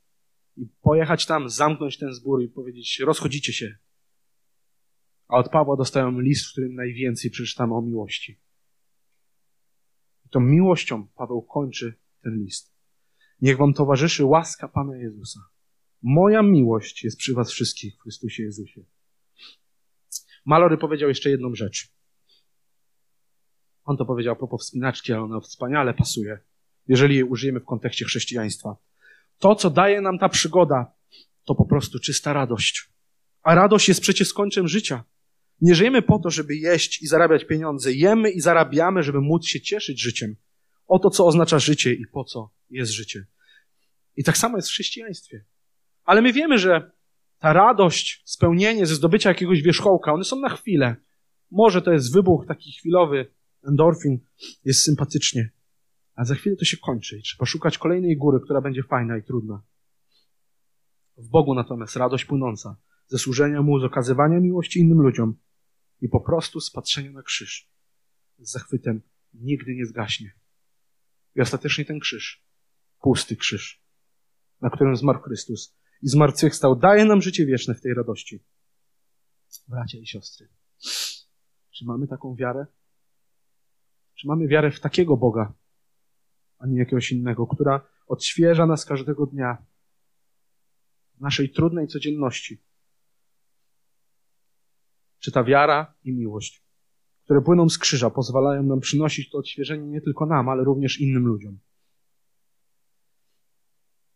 i 0.56 0.66
pojechać 0.82 1.26
tam, 1.26 1.50
zamknąć 1.50 1.98
ten 1.98 2.12
zbór 2.12 2.42
i 2.42 2.48
powiedzieć, 2.48 3.00
rozchodzicie 3.00 3.52
się. 3.52 3.78
A 5.28 5.36
od 5.36 5.48
Pawła 5.48 5.76
dostają 5.76 6.20
list, 6.20 6.46
w 6.46 6.52
którym 6.52 6.74
najwięcej 6.74 7.30
przeczytamy 7.30 7.74
o 7.74 7.82
miłości. 7.82 8.40
I 10.26 10.28
tą 10.28 10.40
miłością 10.40 11.06
Paweł 11.06 11.42
kończy 11.42 11.94
ten 12.22 12.38
list. 12.38 12.74
Niech 13.40 13.56
wam 13.56 13.74
towarzyszy 13.74 14.24
łaska 14.24 14.68
Pana 14.68 14.96
Jezusa. 14.96 15.40
Moja 16.02 16.42
miłość 16.42 17.04
jest 17.04 17.18
przy 17.18 17.34
was 17.34 17.50
wszystkich 17.50 17.96
w 17.96 18.02
Chrystusie 18.02 18.42
Jezusie. 18.42 18.84
Malory 20.44 20.78
powiedział 20.78 21.08
jeszcze 21.08 21.30
jedną 21.30 21.54
rzecz. 21.54 21.92
On 23.84 23.96
to 23.96 24.04
powiedział 24.04 24.36
a 24.52 24.56
wspinaczki, 24.56 25.12
ale 25.12 25.22
ona 25.22 25.40
wspaniale 25.40 25.94
pasuje 25.94 26.38
jeżeli 26.88 27.16
je 27.16 27.24
użyjemy 27.24 27.60
w 27.60 27.64
kontekście 27.64 28.04
chrześcijaństwa. 28.04 28.76
To, 29.38 29.54
co 29.54 29.70
daje 29.70 30.00
nam 30.00 30.18
ta 30.18 30.28
przygoda, 30.28 30.92
to 31.44 31.54
po 31.54 31.64
prostu 31.64 31.98
czysta 31.98 32.32
radość. 32.32 32.90
A 33.42 33.54
radość 33.54 33.88
jest 33.88 34.00
przecież 34.00 34.32
końcem 34.32 34.68
życia. 34.68 35.04
Nie 35.60 35.74
żyjemy 35.74 36.02
po 36.02 36.18
to, 36.18 36.30
żeby 36.30 36.56
jeść 36.56 37.02
i 37.02 37.06
zarabiać 37.06 37.44
pieniądze. 37.44 37.92
Jemy 37.92 38.30
i 38.30 38.40
zarabiamy, 38.40 39.02
żeby 39.02 39.20
móc 39.20 39.46
się 39.46 39.60
cieszyć 39.60 40.02
życiem. 40.02 40.36
O 40.86 40.98
to, 40.98 41.10
co 41.10 41.26
oznacza 41.26 41.58
życie 41.58 41.94
i 41.94 42.06
po 42.06 42.24
co 42.24 42.50
jest 42.70 42.92
życie. 42.92 43.26
I 44.16 44.24
tak 44.24 44.38
samo 44.38 44.58
jest 44.58 44.68
w 44.68 44.72
chrześcijaństwie. 44.72 45.44
Ale 46.04 46.22
my 46.22 46.32
wiemy, 46.32 46.58
że 46.58 46.90
ta 47.38 47.52
radość, 47.52 48.22
spełnienie 48.24 48.86
ze 48.86 48.94
zdobycia 48.94 49.28
jakiegoś 49.28 49.62
wierzchołka, 49.62 50.12
one 50.12 50.24
są 50.24 50.40
na 50.40 50.48
chwilę. 50.48 50.96
Może 51.50 51.82
to 51.82 51.92
jest 51.92 52.12
wybuch 52.12 52.46
taki 52.46 52.72
chwilowy, 52.72 53.26
endorfin, 53.68 54.18
jest 54.64 54.80
sympatycznie. 54.80 55.50
A 56.14 56.24
za 56.24 56.34
chwilę 56.34 56.56
to 56.56 56.64
się 56.64 56.76
kończy 56.76 57.18
i 57.18 57.22
trzeba 57.22 57.46
szukać 57.46 57.78
kolejnej 57.78 58.16
góry, 58.16 58.40
która 58.44 58.60
będzie 58.60 58.82
fajna 58.82 59.16
i 59.16 59.22
trudna. 59.22 59.62
W 61.16 61.28
Bogu 61.28 61.54
natomiast 61.54 61.96
radość 61.96 62.24
płynąca 62.24 62.76
ze 63.06 63.18
służenia 63.18 63.62
Mu, 63.62 63.80
z 63.80 63.84
okazywania 63.84 64.40
miłości 64.40 64.80
innym 64.80 65.00
ludziom 65.00 65.34
i 66.00 66.08
po 66.08 66.20
prostu 66.20 66.60
z 66.60 66.70
patrzenia 66.70 67.12
na 67.12 67.22
krzyż 67.22 67.68
z 68.38 68.52
zachwytem 68.52 69.02
nigdy 69.34 69.74
nie 69.74 69.86
zgaśnie. 69.86 70.32
I 71.34 71.40
ostatecznie 71.40 71.84
ten 71.84 72.00
krzyż, 72.00 72.44
pusty 73.00 73.36
krzyż, 73.36 73.82
na 74.60 74.70
którym 74.70 74.96
zmarł 74.96 75.20
Chrystus 75.20 75.76
i 76.02 76.08
zmartwychwstał, 76.08 76.76
daje 76.76 77.04
nam 77.04 77.22
życie 77.22 77.46
wieczne 77.46 77.74
w 77.74 77.80
tej 77.80 77.94
radości. 77.94 78.44
Bracia 79.68 79.98
i 79.98 80.06
siostry, 80.06 80.48
czy 81.70 81.84
mamy 81.84 82.06
taką 82.06 82.34
wiarę? 82.34 82.66
Czy 84.14 84.26
mamy 84.26 84.48
wiarę 84.48 84.70
w 84.70 84.80
takiego 84.80 85.16
Boga, 85.16 85.54
a 86.58 86.66
nie 86.66 86.78
jakiegoś 86.78 87.12
innego, 87.12 87.46
która 87.46 87.86
odświeża 88.06 88.66
nas 88.66 88.84
każdego 88.84 89.26
dnia 89.26 89.66
w 91.14 91.20
naszej 91.20 91.50
trudnej 91.50 91.88
codzienności. 91.88 92.62
Czy 95.18 95.32
ta 95.32 95.44
wiara 95.44 95.94
i 96.04 96.12
miłość, 96.12 96.64
które 97.24 97.40
płyną 97.40 97.68
z 97.68 97.78
krzyża, 97.78 98.10
pozwalają 98.10 98.62
nam 98.62 98.80
przynosić 98.80 99.30
to 99.30 99.38
odświeżenie 99.38 99.86
nie 99.86 100.00
tylko 100.00 100.26
nam, 100.26 100.48
ale 100.48 100.64
również 100.64 101.00
innym 101.00 101.26
ludziom. 101.26 101.58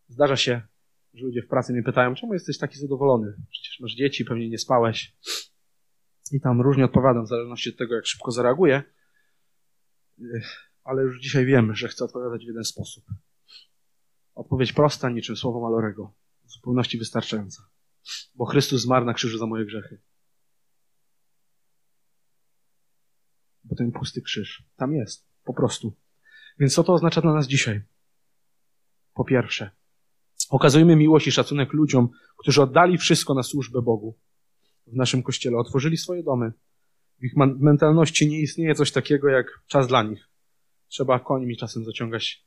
Zdarza 0.09 0.37
się, 0.37 0.63
że 1.15 1.25
ludzie 1.25 1.43
w 1.43 1.49
pracy 1.49 1.73
mnie 1.73 1.83
pytają, 1.83 2.15
czemu 2.15 2.35
jesteś 2.35 2.59
taki 2.59 2.79
zadowolony? 2.79 3.35
Przecież 3.51 3.81
masz 3.81 3.95
dzieci, 3.95 4.25
pewnie 4.25 4.49
nie 4.49 4.59
spałeś. 4.59 5.17
I 6.33 6.41
tam 6.41 6.61
różnie 6.61 6.85
odpowiadam, 6.85 7.25
w 7.25 7.29
zależności 7.29 7.71
od 7.71 7.77
tego, 7.77 7.95
jak 7.95 8.07
szybko 8.07 8.31
zareaguję 8.31 8.83
ale 10.85 11.03
już 11.03 11.21
dzisiaj 11.21 11.47
wiemy, 11.47 11.75
że 11.75 11.89
chcę 11.89 12.05
odpowiadać 12.05 12.45
w 12.45 12.49
jeden 12.49 12.65
sposób. 12.65 13.05
Odpowiedź 14.35 14.73
prosta, 14.73 15.11
niczym 15.11 15.37
słowo 15.37 15.61
Malorego, 15.61 16.15
w 16.45 16.51
zupełności 16.51 16.99
wystarczająca. 16.99 17.63
Bo 18.35 18.45
Chrystus 18.45 18.83
zmarł 18.83 19.07
na 19.07 19.15
krzyżu 19.15 19.39
za 19.39 19.47
moje 19.47 19.65
grzechy. 19.65 20.01
Bo 23.73 23.77
ten 23.77 23.93
pusty 23.93 24.23
krzyż 24.23 24.65
tam 24.77 24.95
jest, 24.95 25.27
po 25.45 25.55
prostu. 25.55 25.97
Więc 26.59 26.75
co 26.75 26.85
to 26.85 26.93
oznacza 26.93 27.21
dla 27.21 27.33
nas 27.33 27.47
dzisiaj? 27.47 27.83
Po 29.15 29.25
pierwsze, 29.25 29.71
okazujmy 30.51 30.97
miłość 30.97 31.27
i 31.27 31.33
szacunek 31.33 31.73
ludziom, 31.73 32.09
którzy 32.37 32.63
oddali 32.63 32.99
wszystko 32.99 33.35
na 33.35 33.43
służbę 33.43 33.83
Bogu 33.83 34.19
w 34.87 34.97
naszym 34.97 35.23
kościele, 35.23 35.57
otworzyli 35.57 35.97
swoje 35.97 36.23
domy. 36.23 36.53
W 37.21 37.25
ich 37.25 37.37
mentalności 37.37 38.29
nie 38.29 38.41
istnieje 38.41 38.75
coś 38.75 38.93
takiego 38.93 39.29
jak 39.29 39.61
czas 39.67 39.89
dla 39.89 40.03
nich. 40.03 40.29
Trzeba 40.89 41.19
końmi 41.21 41.57
czasem 41.57 41.85
zaciągać 41.85 42.47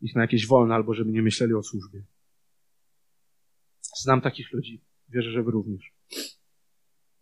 ich 0.00 0.14
na 0.14 0.22
jakieś 0.22 0.46
wolne, 0.46 0.74
albo 0.74 0.94
żeby 0.94 1.12
nie 1.12 1.22
myśleli 1.22 1.54
o 1.54 1.62
służbie. 1.62 2.04
Znam 4.00 4.20
takich 4.20 4.52
ludzi. 4.52 4.84
Wierzę, 5.08 5.30
że 5.30 5.42
wy 5.42 5.50
również. 5.50 5.92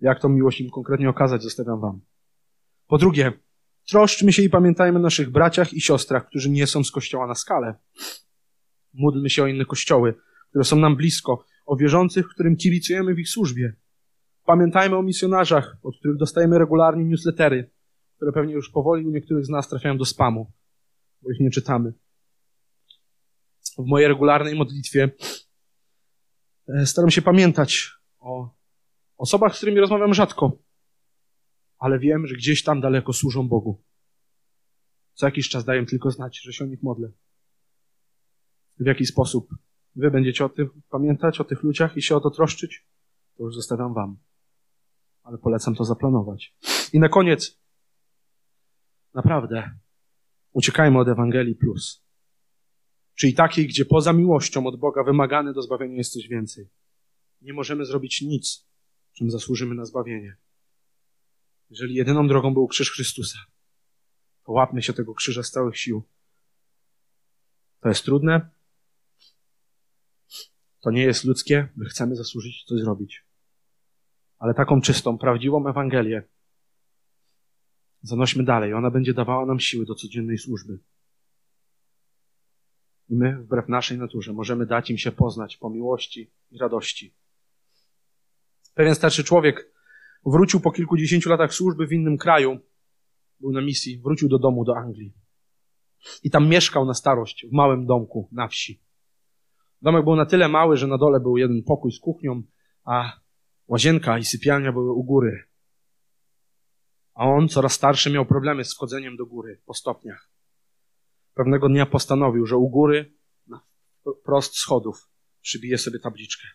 Jak 0.01 0.21
tą 0.21 0.29
miłość 0.29 0.61
im 0.61 0.71
konkretnie 0.71 1.09
okazać, 1.09 1.43
zostawiam 1.43 1.81
wam. 1.81 2.01
Po 2.95 2.99
drugie, 2.99 3.33
troszczmy 3.89 4.33
się 4.33 4.43
i 4.43 4.51
pamiętajmy 4.51 4.99
o 4.99 5.03
naszych 5.03 5.31
braciach 5.31 5.73
i 5.73 5.81
siostrach, 5.81 6.27
którzy 6.27 6.51
nie 6.51 6.67
są 6.67 6.85
z 6.85 6.91
kościoła 6.91 7.27
na 7.27 7.35
skalę. 7.35 7.75
Módlmy 8.93 9.31
się 9.31 9.43
o 9.43 9.47
inne 9.47 9.65
kościoły, 9.65 10.15
które 10.49 10.65
są 10.65 10.77
nam 10.77 10.97
blisko, 10.97 11.45
o 11.67 11.77
wierzących, 11.77 12.29
którym 12.29 12.57
kibicujemy 12.57 13.15
w 13.15 13.19
ich 13.19 13.29
służbie. 13.29 13.77
Pamiętajmy 14.45 14.97
o 14.97 15.03
misjonarzach, 15.03 15.77
od 15.83 15.99
których 15.99 16.17
dostajemy 16.17 16.59
regularnie 16.59 17.05
newslettery, 17.05 17.71
które 18.17 18.33
pewnie 18.33 18.55
już 18.55 18.71
powoli 18.71 19.07
u 19.07 19.11
niektórych 19.11 19.47
z 19.47 19.51
nas 19.51 19.69
trafiają 19.69 19.99
do 19.99 20.05
spamu, 20.05 20.53
bo 21.23 21.31
ich 21.31 21.41
nie 21.41 21.51
czytamy. 21.51 21.93
W 23.79 23.87
mojej 23.87 24.09
regularnej 24.09 24.55
modlitwie 24.55 25.11
e, 26.69 26.87
staram 26.87 27.11
się 27.11 27.23
pamiętać 27.23 27.91
o 28.19 28.51
osobach, 29.17 29.55
z 29.55 29.57
którymi 29.57 29.81
rozmawiam 29.81 30.15
rzadko, 30.15 30.65
ale 31.79 31.99
wiem, 31.99 32.27
że 32.27 32.35
gdzieś 32.35 32.63
tam 32.63 32.81
daleko 32.81 33.13
służą 33.13 33.49
Bogu. 33.49 33.83
Co 35.15 35.27
jakiś 35.27 35.49
czas 35.49 35.65
daję 35.65 35.87
tylko 35.87 36.11
znać, 36.11 36.41
że 36.43 36.53
się 36.53 36.65
o 36.65 36.67
nich 36.67 36.83
modlę. 36.83 37.13
W 38.81 38.87
jaki 38.87 39.07
sposób 39.07 39.49
wy 39.97 40.11
będziecie 40.11 40.45
o 40.45 40.49
tym 40.49 40.83
pamiętać, 40.91 41.41
o 41.41 41.45
tych 41.45 41.63
ludziach 41.63 41.97
i 41.97 42.03
się 42.03 42.17
o 42.17 42.21
to 42.21 42.31
troszczyć, 42.31 42.87
to 43.37 43.45
już 43.45 43.55
zostawiam 43.55 43.95
wam. 43.95 44.17
Ale 45.23 45.39
polecam 45.39 45.75
to 45.75 45.85
zaplanować. 45.85 46.57
I 46.93 46.99
na 46.99 47.09
koniec, 47.09 47.61
naprawdę, 49.15 49.71
uciekajmy 50.53 50.99
od 50.99 51.09
Ewangelii 51.09 51.55
Plus. 51.55 52.05
Czyli 53.15 53.35
takiej, 53.35 53.67
gdzie 53.67 53.85
poza 53.85 54.13
miłością 54.13 54.67
od 54.67 54.77
Boga 54.77 55.05
wymagany 55.05 55.53
do 55.53 55.63
zbawienia 55.63 55.97
jest 55.97 56.13
coś 56.13 56.29
więcej. 56.29 56.69
Nie 57.41 57.53
możemy 57.53 57.85
zrobić 57.85 58.21
nic, 58.23 58.69
czym 59.13 59.31
zasłużymy 59.31 59.75
na 59.75 59.85
zbawienie. 59.85 60.37
Jeżeli 61.71 61.95
jedyną 61.95 62.29
drogą 62.29 62.55
był 62.55 62.69
krzyż 62.69 62.91
Chrystusa, 62.91 63.39
to 64.45 64.53
łapmy 64.53 64.83
się 64.83 64.93
tego 64.93 65.15
krzyża 65.15 65.43
z 65.43 65.51
całych 65.51 65.79
sił. 65.79 66.03
To 67.81 67.89
jest 67.89 68.05
trudne. 68.05 68.51
To 70.81 70.91
nie 70.91 71.03
jest 71.03 71.25
ludzkie. 71.25 71.69
My 71.77 71.85
chcemy 71.85 72.17
zasłużyć 72.17 72.65
coś 72.65 72.81
zrobić. 72.81 73.25
Ale 74.39 74.55
taką 74.55 74.81
czystą, 74.81 75.19
prawdziwą 75.19 75.69
Ewangelię 75.69 76.23
zanośmy 78.03 78.45
dalej. 78.45 78.75
Ona 78.75 78.91
będzie 78.91 79.15
dawała 79.15 79.47
nam 79.47 79.61
siły 79.61 79.87
do 79.87 79.95
codziennej 79.95 80.39
służby. 80.39 80.79
I 83.09 83.17
my, 83.17 83.43
wbrew 83.43 83.69
naszej 83.69 83.99
naturze, 83.99 84.33
możemy 84.33 84.67
dać 84.67 84.91
im 84.91 84.99
się 84.99 85.13
poznać 85.13 85.57
po 85.57 85.71
miłości 85.71 86.31
i 86.51 86.59
radości. 86.59 87.15
Pewien 88.75 88.95
starszy 88.95 89.25
człowiek 89.25 89.74
wrócił 90.27 90.61
po 90.61 90.73
kilkudziesięciu 90.73 91.31
latach 91.31 91.55
służby 91.55 91.87
w 91.87 91.93
innym 91.93 92.19
kraju, 92.19 92.59
był 93.41 93.53
na 93.53 93.61
misji, 93.61 93.99
wrócił 93.99 94.29
do 94.29 94.39
domu 94.39 94.65
do 94.65 94.77
Anglii. 94.77 95.15
I 96.23 96.31
tam 96.31 96.49
mieszkał 96.49 96.85
na 96.85 96.95
starość, 96.95 97.47
w 97.47 97.53
małym 97.53 97.87
domku 97.87 98.29
na 98.33 98.49
wsi. 98.49 98.83
Domek 99.83 100.05
był 100.05 100.17
na 100.17 100.27
tyle 100.27 100.49
mały, 100.49 100.77
że 100.77 100.87
na 100.87 100.99
dole 100.99 101.21
był 101.21 101.37
jeden 101.37 101.63
pokój 101.63 101.93
z 101.93 102.01
kuchnią, 102.01 102.43
a 102.85 103.21
łazienka 103.67 104.19
i 104.19 104.25
sypialnia 104.25 104.73
były 104.73 104.93
u 104.93 105.05
góry. 105.05 105.45
A 107.15 107.25
on, 107.25 107.49
coraz 107.49 107.73
starszy, 107.73 108.11
miał 108.11 108.27
problemy 108.27 108.65
z 108.65 108.75
wchodzeniem 108.75 109.17
do 109.17 109.27
góry 109.27 109.61
po 109.67 109.75
stopniach. 109.75 110.31
Pewnego 111.35 111.69
dnia 111.69 111.87
postanowił, 111.87 112.47
że 112.47 112.57
u 112.57 112.69
góry, 112.69 113.15
na 113.47 113.61
prost 114.25 114.57
schodów, 114.57 115.09
przybije 115.41 115.79
sobie 115.79 115.99
tabliczkę. 115.99 116.49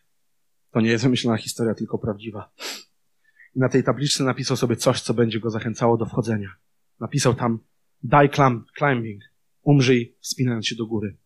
To 0.71 0.81
nie 0.81 0.89
jest 0.89 1.03
wymyślona 1.03 1.37
historia, 1.37 1.73
tylko 1.75 1.97
prawdziwa. 1.97 2.51
I 3.55 3.59
na 3.59 3.69
tej 3.69 3.83
tabliczce 3.83 4.23
napisał 4.23 4.57
sobie 4.57 4.75
coś, 4.75 5.01
co 5.01 5.13
będzie 5.13 5.39
go 5.39 5.49
zachęcało 5.49 5.97
do 5.97 6.05
wchodzenia. 6.05 6.55
Napisał 6.99 7.33
tam 7.33 7.59
die 8.03 8.29
climbing, 8.77 9.23
umrzyj 9.61 10.17
wspinając 10.19 10.67
się 10.67 10.75
do 10.75 10.85
góry. 10.85 11.17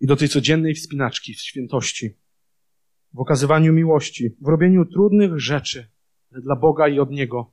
I 0.00 0.06
do 0.06 0.16
tej 0.16 0.28
codziennej 0.28 0.74
wspinaczki, 0.74 1.34
w 1.34 1.40
świętości, 1.40 2.18
w 3.12 3.18
okazywaniu 3.18 3.72
miłości, 3.72 4.36
w 4.40 4.48
robieniu 4.48 4.84
trudnych 4.84 5.40
rzeczy 5.40 5.90
dla 6.30 6.56
Boga 6.56 6.88
i 6.88 6.98
od 6.98 7.10
Niego, 7.10 7.52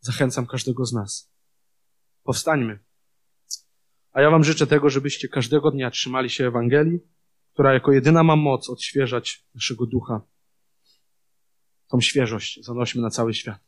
zachęcam 0.00 0.46
każdego 0.46 0.84
z 0.84 0.92
nas. 0.92 1.32
Powstańmy. 2.22 2.78
A 4.12 4.20
ja 4.20 4.30
Wam 4.30 4.44
życzę 4.44 4.66
tego, 4.66 4.90
żebyście 4.90 5.28
każdego 5.28 5.70
dnia 5.70 5.90
trzymali 5.90 6.30
się 6.30 6.46
Ewangelii, 6.46 7.00
która 7.52 7.74
jako 7.74 7.92
jedyna 7.92 8.22
ma 8.22 8.36
moc 8.36 8.70
odświeżać 8.70 9.46
naszego 9.54 9.86
ducha 9.86 10.22
tą 11.88 12.00
świeżość 12.00 12.64
zanośmy 12.64 13.02
na 13.02 13.10
cały 13.10 13.34
świat. 13.34 13.58